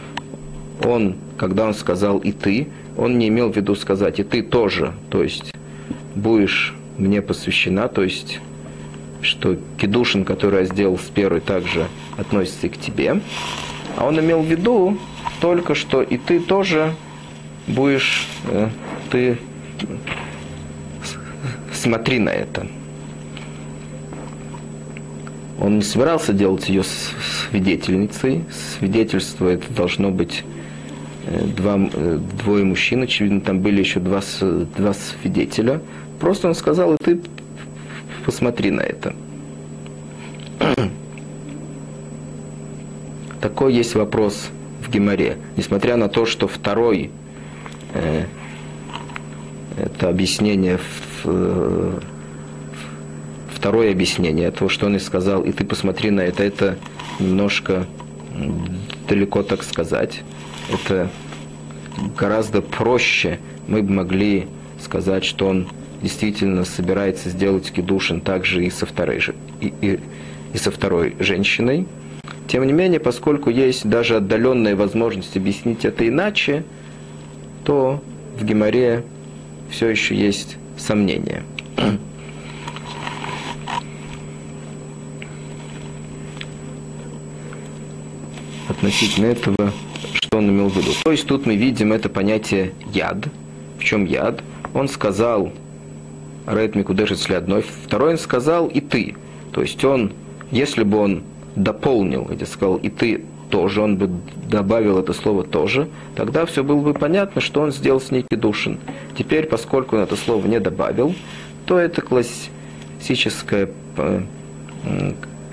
[0.83, 4.95] он, когда он сказал и ты, он не имел в виду сказать и ты тоже.
[5.11, 5.53] То есть
[6.19, 8.41] будешь мне посвящена, то есть
[9.23, 13.21] что кедушин, который я сделал с первой, также относится и к тебе.
[13.97, 14.99] А он имел в виду
[15.41, 16.95] только что и ты тоже
[17.67, 18.69] будешь, э,
[19.11, 19.39] ты
[21.73, 22.67] смотри на это.
[25.61, 28.45] Он не собирался делать ее свидетельницей.
[28.79, 30.45] Свидетельство это должно быть
[31.27, 35.81] э, два, э, двое мужчин, очевидно, там были еще два, два свидетеля.
[36.21, 37.21] Просто он сказал, и ты
[38.25, 39.15] посмотри на это.
[43.41, 44.51] Такой есть вопрос
[44.83, 45.39] в Геморе.
[45.57, 47.11] Несмотря на то, что второй
[47.95, 48.25] э,
[49.77, 50.81] это объяснение
[51.25, 51.99] э,
[53.59, 56.79] второе объяснение того, что он и сказал, и ты посмотри на это, это
[57.19, 57.87] немножко
[59.09, 60.23] далеко так сказать.
[60.73, 61.11] Это
[62.17, 63.41] гораздо проще.
[63.67, 64.47] Мы бы могли
[64.81, 65.69] сказать, что он
[66.03, 69.21] действительно собирается сделать кедушин также и со второй,
[69.61, 70.01] и, и,
[70.53, 71.87] и со второй женщиной.
[72.47, 76.65] Тем не менее, поскольку есть даже отдаленная возможность объяснить это иначе,
[77.65, 78.03] то
[78.39, 79.05] в Геморе
[79.71, 81.43] все еще есть сомнения.
[88.79, 89.73] относительно этого,
[90.13, 90.93] что он имел в виду.
[91.05, 93.17] То есть тут мы видим это понятие яд.
[93.79, 94.43] В чем яд?
[94.75, 95.53] Он сказал
[96.49, 99.17] Рейд Микудешец одной, второй он сказал и ты.
[99.53, 100.13] То есть он,
[100.51, 101.23] если бы он
[101.57, 104.11] дополнил, я сказал и ты тоже, он бы
[104.49, 108.79] добавил это слово тоже, тогда все было бы понятно, что он сделал с ней кедушин.
[109.17, 111.15] Теперь, поскольку он это слово не добавил,
[111.67, 114.23] то это классическая э,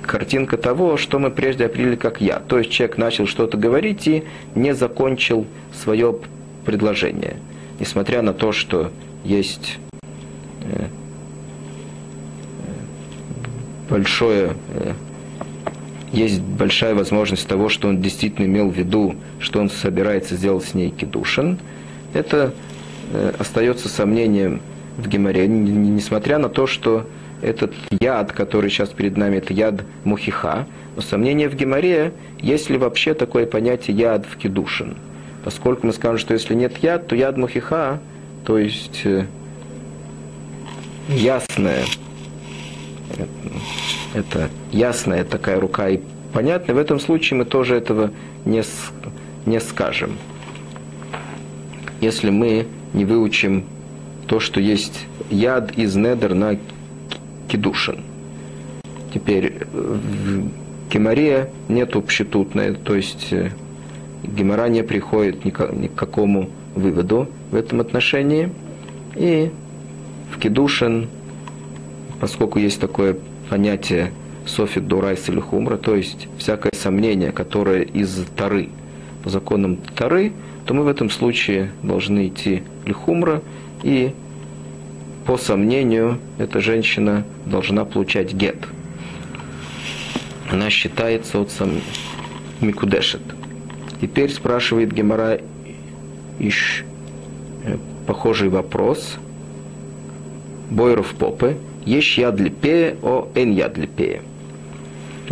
[0.02, 2.40] картинка того, что мы прежде определили как я.
[2.40, 4.24] То есть человек начал что-то говорить и
[4.56, 6.16] не закончил свое
[6.66, 7.38] предложение.
[7.80, 8.92] Несмотря на то, что
[9.24, 9.78] есть
[13.90, 14.94] большое э,
[16.12, 20.74] есть большая возможность того, что он действительно имел в виду, что он собирается сделать с
[20.74, 21.60] ней кедушин.
[22.14, 22.54] Это
[23.12, 24.62] э, остается сомнением
[24.98, 27.06] в Геморе, несмотря на то, что
[27.42, 32.78] этот яд, который сейчас перед нами, это яд мухиха, но сомнение в Геморе, есть ли
[32.78, 34.96] вообще такое понятие яд в кедушин.
[35.44, 38.00] Поскольку мы скажем, что если нет яд, то яд мухиха,
[38.46, 39.04] то есть
[41.10, 41.84] ясное,
[44.14, 46.00] это ясная такая рука и
[46.34, 48.12] понятная, в этом случае мы тоже этого
[48.46, 48.64] не,
[49.46, 50.18] не скажем.
[52.02, 53.66] Если мы не выучим
[54.28, 56.58] то, что есть яд из недер на
[57.48, 58.00] кедушин.
[59.14, 63.52] Теперь в геморе нету пщетутной, то есть э,
[64.24, 68.50] гемора не приходит ни к какому выводу в этом отношении.
[69.16, 69.52] И
[70.32, 71.08] в кедушин,
[72.20, 73.18] поскольку есть такое
[73.50, 74.12] понятие
[74.46, 78.70] софит дурайс или хумра, то есть всякое сомнение, которое из Тары,
[79.24, 80.34] по законам Тары,
[80.66, 83.42] то мы в этом случае должны идти лихумра,
[83.84, 84.14] и
[85.26, 88.58] по сомнению эта женщина должна получать гет.
[90.52, 91.72] Она считается от сам
[92.62, 93.22] Микудешет.
[94.02, 95.40] Теперь спрашивает Гемора
[96.40, 96.84] ищ
[97.64, 99.18] э, похожий вопрос.
[100.70, 101.58] Бойров Попы.
[101.86, 102.40] Есть яд
[103.02, 104.22] о эн яд липея.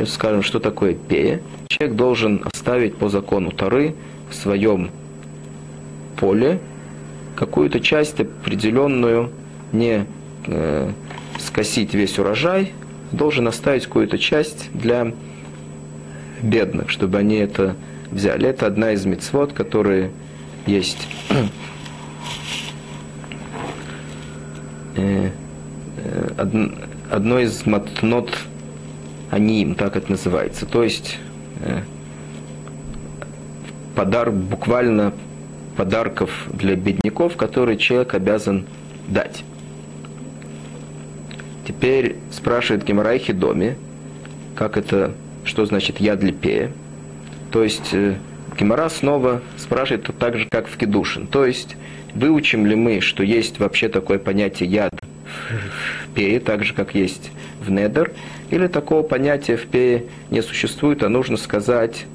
[0.05, 1.41] Скажем, что такое пея?
[1.67, 3.95] Человек должен оставить по закону Тары
[4.29, 4.91] в своем
[6.17, 6.59] поле
[7.35, 9.31] какую-то часть определенную,
[9.71, 10.05] не
[10.45, 10.91] э,
[11.39, 12.71] скосить весь урожай,
[13.11, 15.13] должен оставить какую-то часть для
[16.41, 17.75] бедных, чтобы они это
[18.11, 18.47] взяли.
[18.47, 20.11] Это одна из мецвод, которые
[20.65, 21.07] есть
[24.95, 25.29] э,
[27.09, 28.35] одно из матнот
[29.31, 30.65] аним, так это называется.
[30.65, 31.19] То есть
[31.61, 31.81] э,
[33.95, 35.13] подар, буквально
[35.75, 38.65] подарков для бедняков, которые человек обязан
[39.07, 39.43] дать.
[41.67, 43.77] Теперь спрашивает Геморай Хидоми,
[44.55, 45.13] как это,
[45.45, 46.71] что значит яд липея.
[47.51, 48.15] То есть э,
[48.89, 51.27] снова спрашивает так же, как в Кедушин.
[51.27, 51.75] То есть
[52.15, 54.93] выучим ли мы, что есть вообще такое понятие яд
[56.05, 58.11] в пее, так же, как есть в недер,
[58.49, 62.05] или такого понятия в пее не существует, а нужно сказать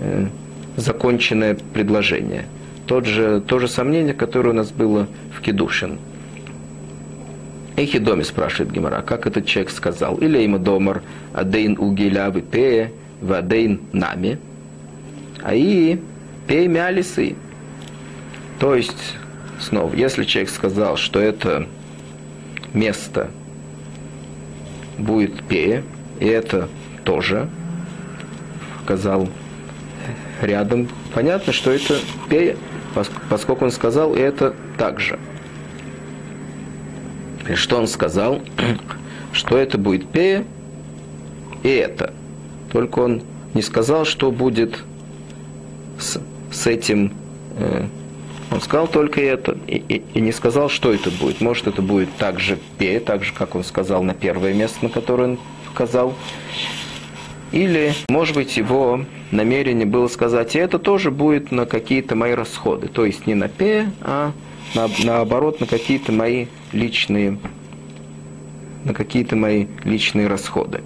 [0.00, 0.26] э,
[0.76, 2.46] законченное предложение.
[2.86, 5.98] Тот же, то же сомнение, которое у нас было в Кедушин.
[7.76, 10.16] Эхидоми спрашивает Гимара, как этот человек сказал?
[10.16, 11.02] Или ему домар
[11.34, 12.92] адейн угиля в пее,
[13.28, 14.38] адейн нами.
[15.42, 15.98] А и
[16.46, 17.34] пей мялисы.
[18.58, 19.16] То есть
[19.60, 21.66] снова, если человек сказал, что это
[22.72, 23.30] место
[24.98, 25.82] будет пея,
[26.20, 26.68] и это
[27.04, 27.48] тоже
[28.84, 29.28] сказал
[30.40, 31.98] рядом, понятно, что это
[32.28, 32.56] пея,
[33.28, 35.18] поскольку он сказал, и это также.
[37.48, 38.40] И что он сказал?
[39.32, 40.44] Что это будет пея,
[41.62, 42.14] и это.
[42.72, 44.78] Только он не сказал, что будет
[45.98, 46.18] с,
[46.50, 47.12] с этим
[47.58, 47.86] э,
[48.50, 51.40] он сказал только это и, и, и не сказал, что это будет.
[51.40, 54.90] Может, это будет так же пе, так же, как он сказал на первое место, на
[54.90, 55.38] которое он
[55.70, 56.14] указал.
[57.52, 62.88] Или, может быть, его намерение было сказать, и это тоже будет на какие-то мои расходы.
[62.88, 64.32] То есть не на пе, а
[64.74, 67.38] на, наоборот на какие-то мои личные,
[68.84, 70.82] на какие-то мои личные расходы.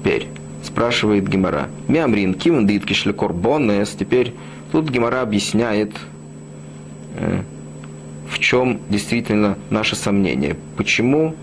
[0.00, 0.28] Теперь
[0.62, 1.68] спрашивает Гемора.
[1.88, 3.90] Мямрин, ким дитки шликорбонес.
[3.90, 4.32] Теперь
[4.72, 5.92] тут Гемора объясняет,
[7.16, 7.42] э,
[8.28, 10.56] в чем действительно наше сомнение.
[10.76, 11.34] Почему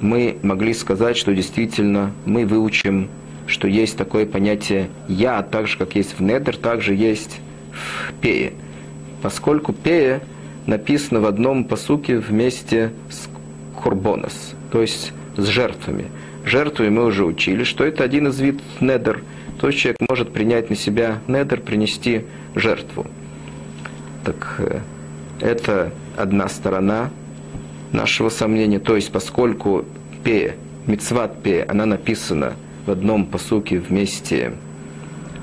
[0.00, 3.08] мы могли сказать, что действительно мы выучим,
[3.46, 7.40] что есть такое понятие «я», так же, как есть в недер, также есть
[7.72, 8.54] в пее.
[9.22, 10.20] Поскольку пее
[10.66, 13.28] написано в одном посуке вместе с
[13.80, 16.06] курбонос, то есть с жертвами.
[16.44, 19.22] Жертвы мы уже учили, что это один из вид недер.
[19.60, 22.24] То есть человек может принять на себя недер, принести
[22.54, 23.06] жертву.
[24.24, 24.80] Так э,
[25.40, 27.10] это одна сторона
[27.92, 28.78] нашего сомнения.
[28.78, 29.84] То есть поскольку
[30.24, 32.54] пе, мицват пе, она написана
[32.86, 34.54] в одном посуке вместе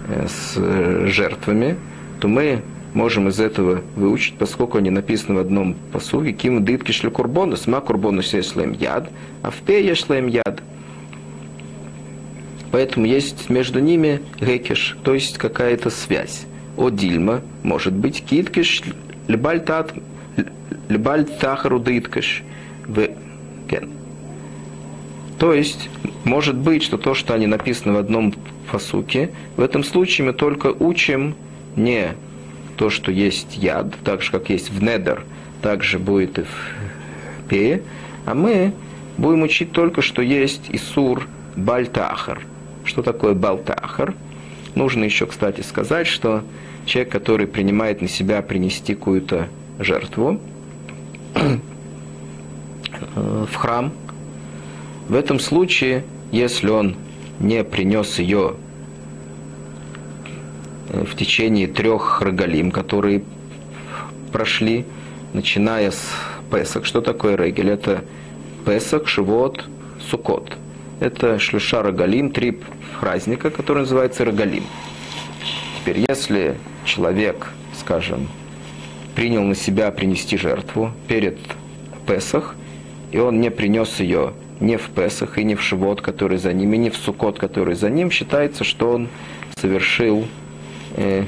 [0.07, 1.75] э, с жертвами,
[2.19, 2.61] то мы
[2.93, 7.81] можем из этого выучить, поскольку они написаны в одном посуге, ким дытки шли курбонус, ма
[7.81, 9.09] курбонус ешлем яд,
[9.43, 10.63] а в пе ешлем яд.
[12.75, 16.45] Поэтому есть между ними гекиш, то есть какая-то связь.
[16.75, 18.81] О дильма может быть киткиш
[19.29, 19.63] лебаль
[21.39, 22.43] тахару дыткиш
[22.85, 23.07] в
[23.69, 23.91] кен.
[25.39, 25.89] То есть,
[26.25, 28.33] может быть, что то, что они написаны в одном
[28.67, 31.33] фасуке, в этом случае мы только учим
[31.77, 32.09] не
[32.75, 35.23] то, что есть яд, так же, как есть в недер,
[35.61, 37.83] также будет и в пее,
[38.25, 38.73] а мы
[39.17, 42.41] будем учить только, что есть Исур Бальтахар.
[42.85, 44.13] Что такое Балтахар?
[44.75, 46.43] Нужно еще, кстати, сказать, что
[46.85, 50.39] человек, который принимает на себя принести какую-то жертву
[53.13, 53.91] в храм,
[55.09, 56.95] в этом случае, если он
[57.39, 58.55] не принес ее
[60.89, 63.23] в течение трех рогалим, которые
[64.31, 64.85] прошли,
[65.33, 66.01] начиная с
[66.51, 66.85] Песок.
[66.85, 67.71] Что такое регель?
[67.71, 68.03] Это
[68.65, 69.65] Песок, Шивот,
[70.09, 70.57] Сукот.
[70.99, 72.59] Это шлюша рогалим, три
[72.99, 74.63] праздника, которые называются рогалим.
[75.79, 78.27] Теперь, если человек, скажем,
[79.15, 81.37] принял на себя принести жертву перед
[82.07, 82.55] Песах,
[83.11, 86.73] и он не принес ее ни в Песах, и не в Шивот, который за ним,
[86.73, 89.09] и не в Сукот, который за ним, считается, что он
[89.57, 90.25] совершил
[90.95, 91.25] э,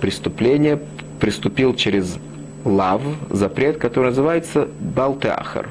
[0.00, 0.80] преступление,
[1.18, 2.18] приступил через
[2.64, 3.00] лав,
[3.30, 5.70] запрет, который называется Балтеахар.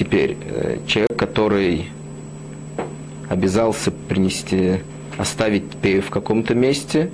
[0.00, 1.90] Теперь, э, человек, который
[3.28, 4.80] обязался принести,
[5.18, 7.10] оставить в каком-то месте,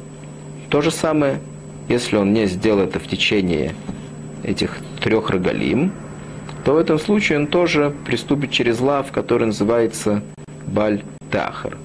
[0.69, 1.41] то же самое,
[1.89, 3.75] если он не сделал это в течение
[4.45, 5.91] этих трех рогалим,
[6.65, 10.23] то в этом случае он тоже приступит через лав, который называется
[10.69, 11.77] Баль Тахар.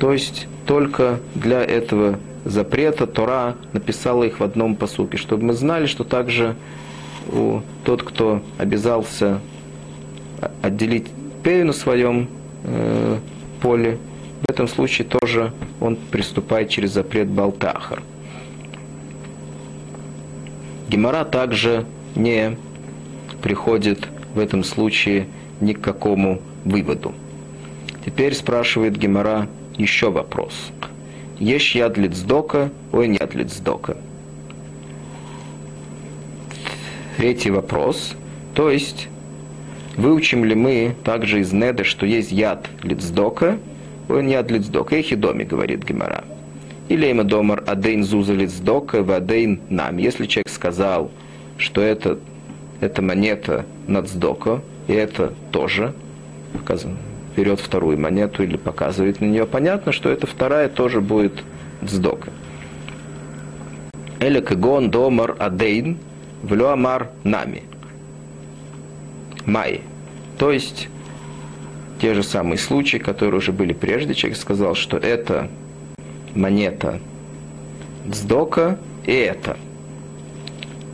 [0.00, 5.86] То есть только для этого запрета Тора написала их в одном посуке, чтобы мы знали,
[5.86, 6.56] что также
[7.30, 9.40] у, тот, кто обязался
[10.62, 11.06] отделить
[11.42, 12.28] пею на своем
[12.64, 13.18] э,
[13.60, 13.98] поле,
[14.46, 18.02] в этом случае тоже он приступает через запрет Балтахар.
[20.88, 21.86] Гемора также
[22.16, 22.56] не
[23.40, 25.26] приходит в этом случае
[25.60, 27.14] ни к какому выводу.
[28.04, 30.70] Теперь спрашивает Гемора еще вопрос.
[31.38, 33.96] Есть яд лицдока, ой нет лицдока.
[37.16, 38.14] Третий вопрос.
[38.54, 39.08] То есть,
[39.96, 43.58] выучим ли мы также из Неда, что есть яд лицдока,
[44.08, 46.24] ой нет лицдока, и хидоми, говорит Гемора.
[46.88, 49.98] Или има домар адейн зуза лицдока, адейн нам.
[49.98, 51.10] Если человек сказал,
[51.56, 52.18] что это,
[52.80, 55.94] это монета нацдока, и это тоже,
[56.52, 56.96] показано,
[57.36, 61.42] берет вторую монету или показывает на нее, понятно, что эта вторая тоже будет
[61.82, 62.30] дздока.
[64.20, 65.98] Эля кегон домар адейн
[66.42, 67.62] влюамар нами.
[69.46, 69.80] Май.
[70.38, 70.88] То есть,
[72.00, 75.48] те же самые случаи, которые уже были прежде, человек сказал, что это
[76.34, 77.00] монета
[78.06, 79.56] дздока и это.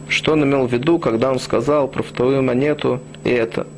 [0.09, 3.66] Что он имел в виду, когда он сказал про вторую монету и это–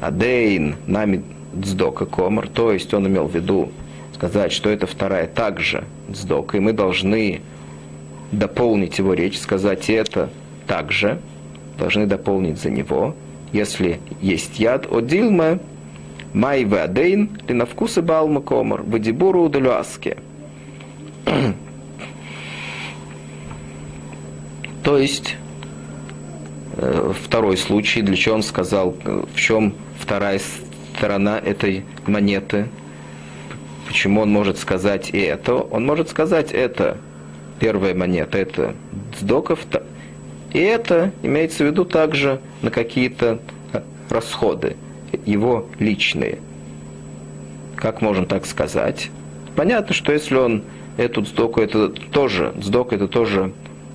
[0.00, 1.22] Адейн нами
[1.54, 3.70] дздока комар, то есть он имел в виду
[4.14, 7.42] сказать, что это вторая также дздока, и мы должны
[8.32, 10.30] дополнить его речь, сказать это
[10.66, 11.20] также,
[11.80, 13.16] должны дополнить за него,
[13.52, 15.58] если есть яд, о дилма,
[16.32, 20.18] май адейн, ли на вкусы балма комар, в дибуру удалюаске.
[24.84, 25.36] То есть,
[26.76, 30.40] э, второй случай, для чего он сказал, в чем вторая
[30.96, 32.68] сторона этой монеты.
[33.86, 35.54] Почему он может сказать и это?
[35.54, 36.98] Он может сказать это,
[37.58, 38.74] первая монета, это
[39.18, 39.60] сдоков,
[40.52, 43.40] и это имеется в виду также на какие-то
[44.08, 44.76] расходы,
[45.24, 46.38] его личные.
[47.76, 49.10] Как можно так сказать?
[49.56, 50.62] Понятно, что если он
[50.96, 53.52] эту сдоку, это тоже, сдок это тоже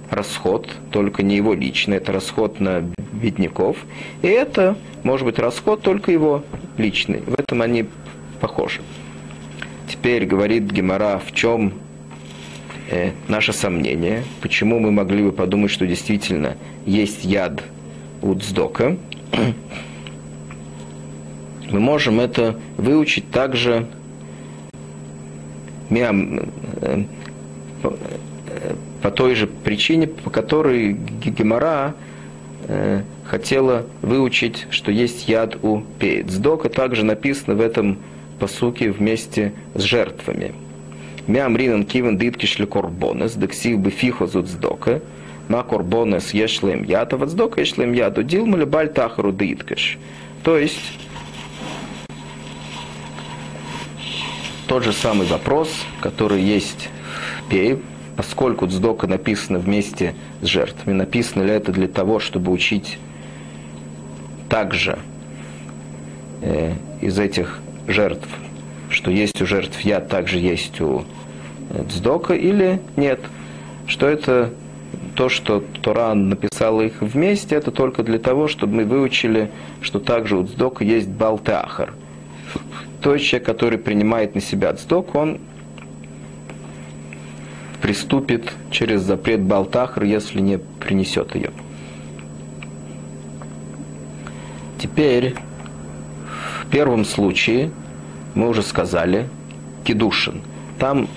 [0.10, 3.78] расход, только не его личный, это расход на бедняков.
[4.22, 6.43] И это может быть расход только его
[6.78, 7.22] личный.
[7.22, 7.86] В этом они
[8.39, 8.82] похожи.
[9.88, 11.74] Теперь говорит Гемора, в чем
[12.89, 17.63] э, наше сомнение, почему мы могли бы подумать, что действительно есть яд
[18.21, 18.97] у цдока,
[21.71, 23.88] мы можем это выучить также
[25.89, 27.03] э,
[29.01, 31.93] по той же причине, по которой Гемора
[32.67, 36.31] э, хотела выучить, что есть яд у пеет.
[36.31, 37.99] Сдока также написано в этом
[38.39, 40.53] посуке вместе с жертвами.
[41.28, 45.01] Мям ринан кивен диткиш корбонес, дексив бы фихо зуд сдока,
[45.47, 49.97] ма корбонес ешлем яд, а вот сдока ешлем яду, дилма ли баль тахару диткиш.
[50.43, 50.99] То есть,
[54.67, 55.69] тот же самый вопрос,
[55.99, 56.89] который есть
[57.43, 57.80] в Пее,
[58.15, 62.99] поскольку цдока написано вместе с жертвами, написано ли это для того, чтобы учить
[64.47, 64.99] также
[66.41, 68.28] э, из этих жертв,
[68.89, 71.05] что есть у жертв яд, также есть у
[71.69, 73.19] э, цдока, или нет,
[73.88, 74.51] что это
[75.15, 80.38] то, что Туран написал их вместе, это только для того, чтобы мы выучили, что также
[80.38, 81.93] у цдока есть балтеахар.
[83.01, 85.39] То есть человек, который принимает на себя цдок, он
[87.81, 91.51] приступит через запрет Балтахр, если не принесет ее.
[94.79, 95.36] Теперь,
[96.63, 97.69] в первом случае,
[98.36, 99.27] мы уже сказали,
[99.83, 100.41] кедушин.
[100.77, 101.07] Там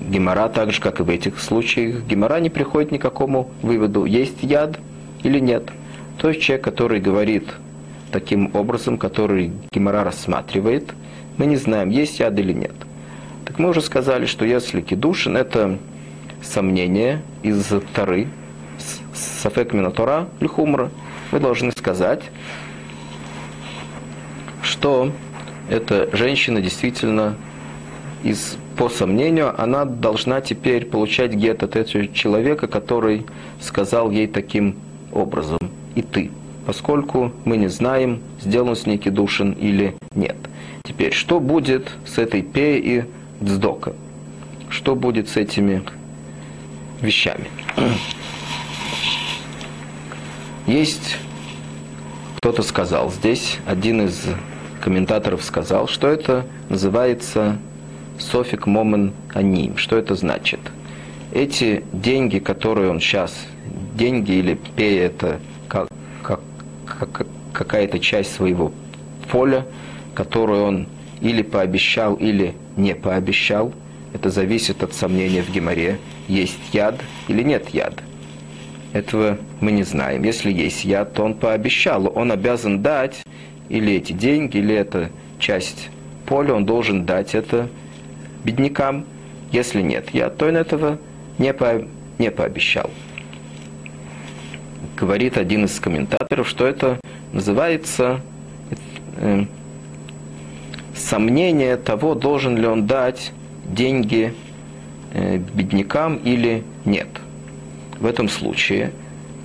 [0.00, 4.06] Гемора, так же, как и в этих случаях, Гемора не приходит ни к какому выводу,
[4.06, 4.80] есть яд
[5.22, 5.70] или нет.
[6.16, 7.44] То есть человек, который говорит
[8.10, 10.94] таким образом, который Гемора рассматривает,
[11.36, 12.74] мы не знаем, есть яд или нет.
[13.44, 15.78] Так мы уже сказали, что если кедушин, это
[16.42, 18.28] сомнение из Тары,
[19.14, 20.90] сафек минатора или хумра,
[21.30, 22.22] вы должны сказать,
[24.62, 25.12] что
[25.68, 27.36] эта женщина действительно
[28.22, 33.26] из, по сомнению, она должна теперь получать гет от этого человека, который
[33.60, 34.76] сказал ей таким
[35.12, 35.58] образом,
[35.94, 36.30] и ты,
[36.66, 40.36] поскольку мы не знаем, сделан с ней кедушин или нет.
[40.84, 43.04] Теперь, что будет с этой пе и
[43.40, 43.92] дздока.
[44.68, 45.82] Что будет с этими
[47.00, 47.48] вещами?
[50.66, 51.18] Есть
[52.38, 54.26] кто-то сказал здесь, один из
[54.78, 57.58] комментаторов сказал, что это называется
[58.18, 59.76] софик момен аним.
[59.76, 60.60] Что это значит?
[61.32, 63.34] Эти деньги, которые он сейчас,
[63.94, 65.88] деньги или пей, это как,
[66.22, 66.40] как,
[66.86, 68.72] как, какая-то часть своего
[69.30, 69.66] поля,
[70.14, 70.86] которую он
[71.20, 73.72] или пообещал, или не пообещал.
[74.14, 75.98] Это зависит от сомнения в геморе,
[76.28, 78.02] есть яд или нет яда.
[78.92, 80.22] Этого мы не знаем.
[80.22, 83.22] Если есть яд, то он пообещал, он обязан дать
[83.68, 85.90] или эти деньги, или эта часть
[86.26, 87.68] поля, он должен дать это
[88.44, 89.04] беднякам.
[89.52, 90.98] Если нет яд, то он этого
[91.38, 91.84] не, по,
[92.18, 92.90] не пообещал.
[94.96, 97.00] Говорит один из комментаторов, что это
[97.32, 98.20] называется
[99.16, 99.44] э,
[100.94, 103.32] сомнение того, должен ли он дать
[103.64, 104.34] деньги
[105.12, 107.08] э, беднякам или нет.
[108.00, 108.92] В этом случае,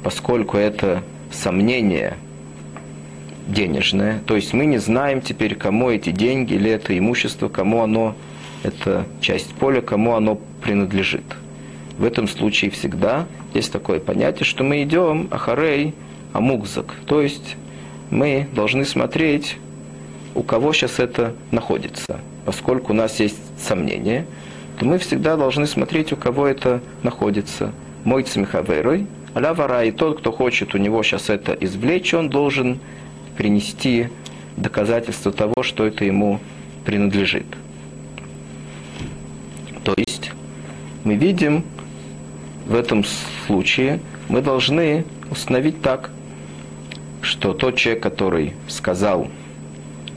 [0.04, 2.16] поскольку это сомнение
[3.48, 8.16] денежное, то есть мы не знаем теперь, кому эти деньги или это имущество, кому оно,
[8.64, 11.24] это часть поля, кому оно принадлежит.
[11.98, 15.94] В этом случае всегда есть такое понятие, что мы идем ахарей
[16.32, 17.58] амукзак, то есть
[18.10, 19.58] мы должны смотреть
[20.36, 22.20] у кого сейчас это находится.
[22.46, 24.26] Поскольку у нас есть сомнения,
[24.80, 27.72] то мы всегда должны смотреть, у кого это находится.
[28.04, 32.80] Мой цмихаверой, аля вара, и тот, кто хочет у него сейчас это извлечь, он должен
[33.38, 34.10] принести
[34.58, 36.40] доказательство того, что это ему
[36.86, 37.46] принадлежит.
[39.84, 40.32] То есть
[41.04, 41.64] мы видим
[42.66, 43.04] в этом
[43.48, 46.12] случае, мы должны установить так,
[47.22, 49.28] что тот человек, который сказал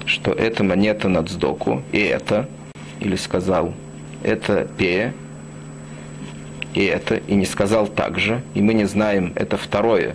[0.07, 2.49] что это монета на цдоку, и это,
[3.01, 3.75] или сказал,
[4.23, 5.13] это пе,
[6.75, 10.15] и это, и не сказал так же, и мы не знаем, это второе,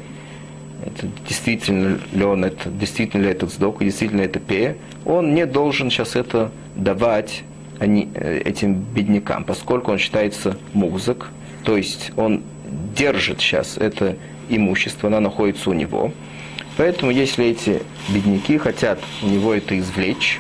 [0.86, 5.90] это действительно ли он это, действительно ли это цдоку, действительно это пе, он не должен
[5.90, 7.44] сейчас это давать
[7.80, 11.30] они, э, этим беднякам, поскольку он считается музык,
[11.64, 12.44] то есть он
[12.96, 14.18] держит сейчас это
[14.50, 16.12] имущество, оно находится у него,
[16.78, 20.40] Поэтому, если эти бедняки хотят у него это извлечь,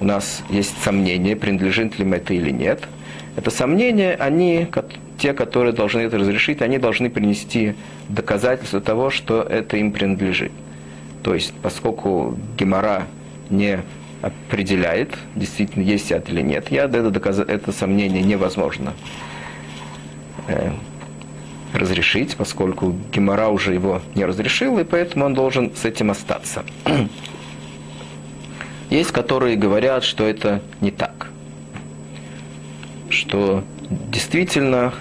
[0.00, 2.88] у нас есть сомнение, принадлежит ли им это или нет.
[3.36, 4.66] Это сомнение, они,
[5.24, 7.74] те, которые должны это разрешить, они должны принести
[8.10, 10.52] доказательство того, что это им принадлежит.
[11.22, 13.06] То есть, поскольку Гемора
[13.48, 13.80] не
[14.20, 17.38] определяет, действительно есть яд или нет яд, это, доказ...
[17.38, 18.92] это сомнение невозможно
[20.46, 20.72] э,
[21.72, 26.64] разрешить, поскольку Гемора уже его не разрешил, и поэтому он должен с этим остаться.
[28.90, 31.30] Есть, которые говорят, что это не так.
[33.08, 34.92] Что действительно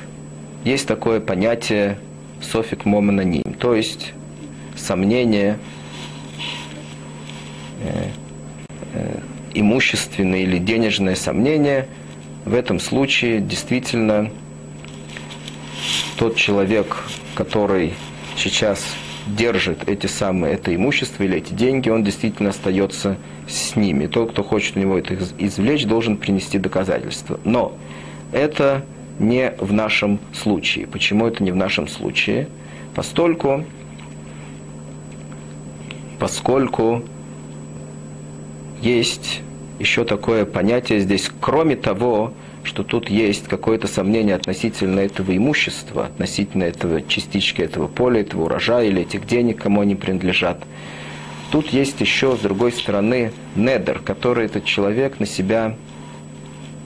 [0.63, 1.97] есть такое понятие
[2.41, 4.13] софик момононим, то есть
[4.75, 5.57] сомнение
[7.81, 8.07] э,
[8.93, 9.19] э,
[9.53, 11.87] имущественное или денежное сомнение,
[12.45, 14.29] в этом случае действительно
[16.17, 17.03] тот человек,
[17.35, 17.93] который
[18.35, 18.83] сейчас
[19.27, 24.07] держит эти самые, это имущество или эти деньги, он действительно остается с ними.
[24.07, 27.39] Тот, кто хочет у него это извлечь, должен принести доказательства.
[27.45, 27.77] Но
[28.31, 28.83] это
[29.19, 30.87] не в нашем случае.
[30.87, 32.47] Почему это не в нашем случае?
[32.95, 33.63] Постольку,
[36.19, 37.03] поскольку
[38.81, 39.41] есть
[39.79, 42.33] еще такое понятие здесь, кроме того,
[42.63, 48.87] что тут есть какое-то сомнение относительно этого имущества, относительно этого частички этого поля, этого урожая
[48.87, 50.63] или этих денег, кому они принадлежат.
[51.51, 55.75] Тут есть еще, с другой стороны, недер, который этот человек на себя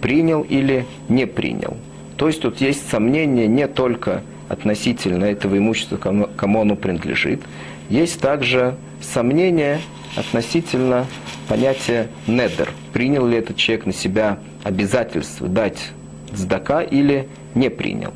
[0.01, 1.78] принял или не принял.
[2.18, 7.41] То есть тут есть сомнение не только относительно этого имущества, кому, оно принадлежит,
[7.89, 9.80] есть также сомнение
[10.15, 11.05] относительно
[11.47, 12.72] понятия недер.
[12.91, 15.91] Принял ли этот человек на себя обязательство дать
[16.34, 18.13] сдака или не принял.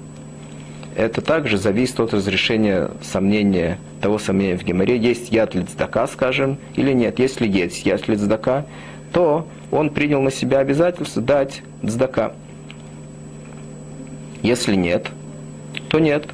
[0.95, 6.57] Это также зависит от разрешения сомнения, того сомнения в геморе, есть яд ли цдака, скажем,
[6.75, 7.19] или нет.
[7.19, 8.65] Если есть яд ли цдака,
[9.13, 12.33] то он принял на себя обязательство дать цдака.
[14.41, 15.07] Если нет,
[15.89, 16.27] то нет.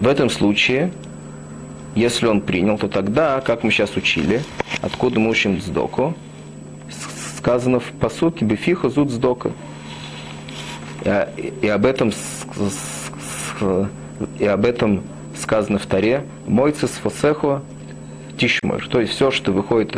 [0.00, 0.92] В этом случае,
[1.94, 4.42] если он принял, то тогда, как мы сейчас учили,
[4.82, 6.14] откуда мы учим цдоку,
[7.38, 9.52] сказано в посуке Бефиха зуд сдока.
[11.62, 12.12] И об этом
[14.38, 15.02] и об этом
[15.36, 17.62] сказано в Таре «Мойцес фосехо
[18.38, 18.88] тишмер».
[18.88, 19.96] То есть все, что выходит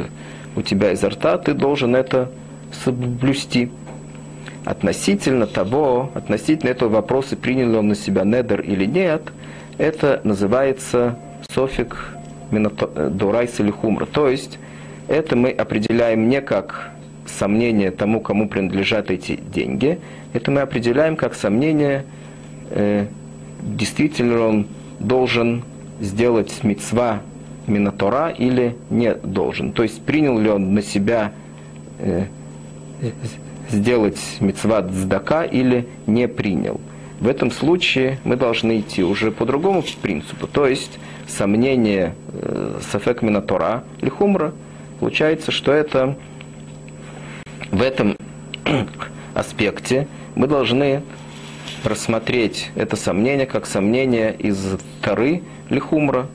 [0.57, 2.31] у тебя изо рта, ты должен это
[2.85, 3.71] соблюсти.
[4.69, 9.23] Относительно того, относительно этого вопроса, принял ли он на себя недер или нет,
[9.79, 11.17] это называется
[11.51, 11.97] софик
[12.51, 14.05] дурайс или хумра.
[14.05, 14.59] То есть
[15.09, 16.91] это мы определяем не как
[17.25, 20.01] сомнение тому, кому принадлежат эти деньги,
[20.35, 22.05] это мы определяем как сомнение,
[22.69, 23.07] э,
[23.63, 24.67] действительно он
[25.01, 25.65] должен
[25.99, 27.23] сделать мецва
[27.67, 29.73] Минатора или не должен.
[29.73, 31.33] То есть принял ли он на себя
[32.01, 32.27] э,
[33.69, 36.81] сделать мецва цдака или не принял.
[37.21, 43.23] В этом случае мы должны идти уже по другому принципу, то есть сомнение э, сафек
[43.23, 44.53] Минатора или хумра,
[45.01, 46.17] получается, что это
[47.73, 48.17] в этом
[49.35, 51.03] аспекте мы должны
[51.85, 56.27] рассмотреть это сомнение как сомнение из Тары Лихумра.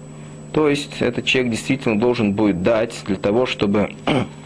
[0.51, 3.91] То есть этот человек действительно должен будет дать для того, чтобы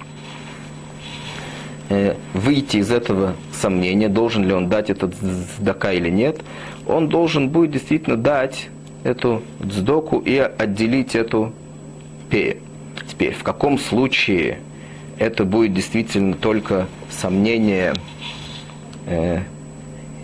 [2.34, 6.42] выйти из этого сомнения, должен ли он дать этот сдака или нет,
[6.86, 8.70] он должен будет действительно дать
[9.04, 11.54] эту сдоку и отделить эту
[12.30, 12.58] пею.
[13.08, 14.60] Теперь, в каком случае
[15.18, 17.94] это будет действительно только сомнение
[19.06, 19.40] э,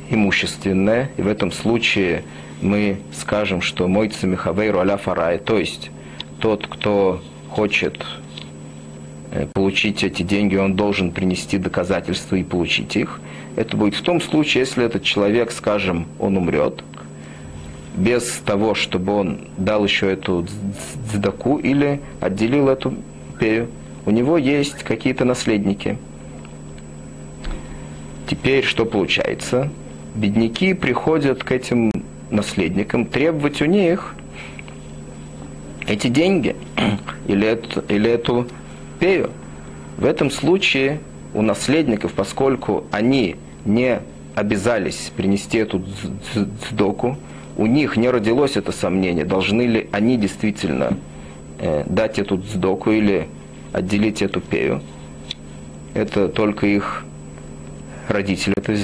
[0.09, 2.23] имущественное, и в этом случае
[2.61, 5.91] мы скажем, что мой цемихавейру аля фарай, то есть
[6.39, 8.22] тот, кто хочет э,
[9.53, 13.19] получить эти деньги, он должен принести доказательства и получить их.
[13.55, 16.83] Это будет в том случае, если этот человек, скажем, он умрет,
[17.95, 20.45] без того, чтобы он дал еще эту
[21.11, 22.95] дздаку или отделил эту
[23.39, 23.67] пею
[24.05, 25.97] у него есть какие-то наследники.
[28.27, 29.69] Теперь что получается?
[30.15, 31.91] Бедняки приходят к этим
[32.29, 34.15] наследникам требовать у них
[35.87, 36.55] эти деньги
[37.27, 38.47] или эту, или эту
[38.99, 39.29] пею.
[39.97, 40.99] В этом случае
[41.33, 43.35] у наследников, поскольку они
[43.65, 43.99] не
[44.35, 45.83] обязались принести эту
[46.69, 47.17] сдоку,
[47.57, 50.97] у них не родилось это сомнение, должны ли они действительно
[51.59, 53.27] э, дать эту сдоку или
[53.71, 54.81] отделить эту пею.
[55.93, 57.05] Это только их
[58.07, 58.75] родитель это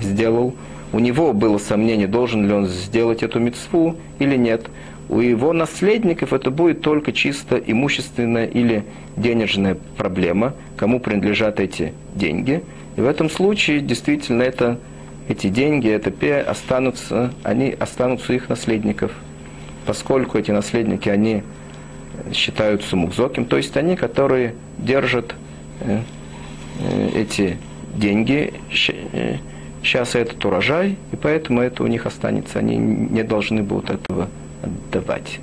[0.00, 0.54] сделал.
[0.92, 4.66] У него было сомнение, должен ли он сделать эту мецву или нет.
[5.08, 8.84] У его наследников это будет только чисто имущественная или
[9.16, 12.62] денежная проблема, кому принадлежат эти деньги.
[12.96, 14.78] И в этом случае действительно это,
[15.28, 19.12] эти деньги, эта пея останутся, они останутся у их наследников.
[19.86, 21.42] Поскольку эти наследники, они
[22.32, 25.34] считаются мукзоким, то есть они, которые держат
[25.80, 26.00] э,
[26.80, 27.56] э, эти
[27.94, 28.54] деньги,
[29.82, 34.28] сейчас этот урожай, и поэтому это у них останется, они не должны будут этого
[34.62, 35.40] отдавать.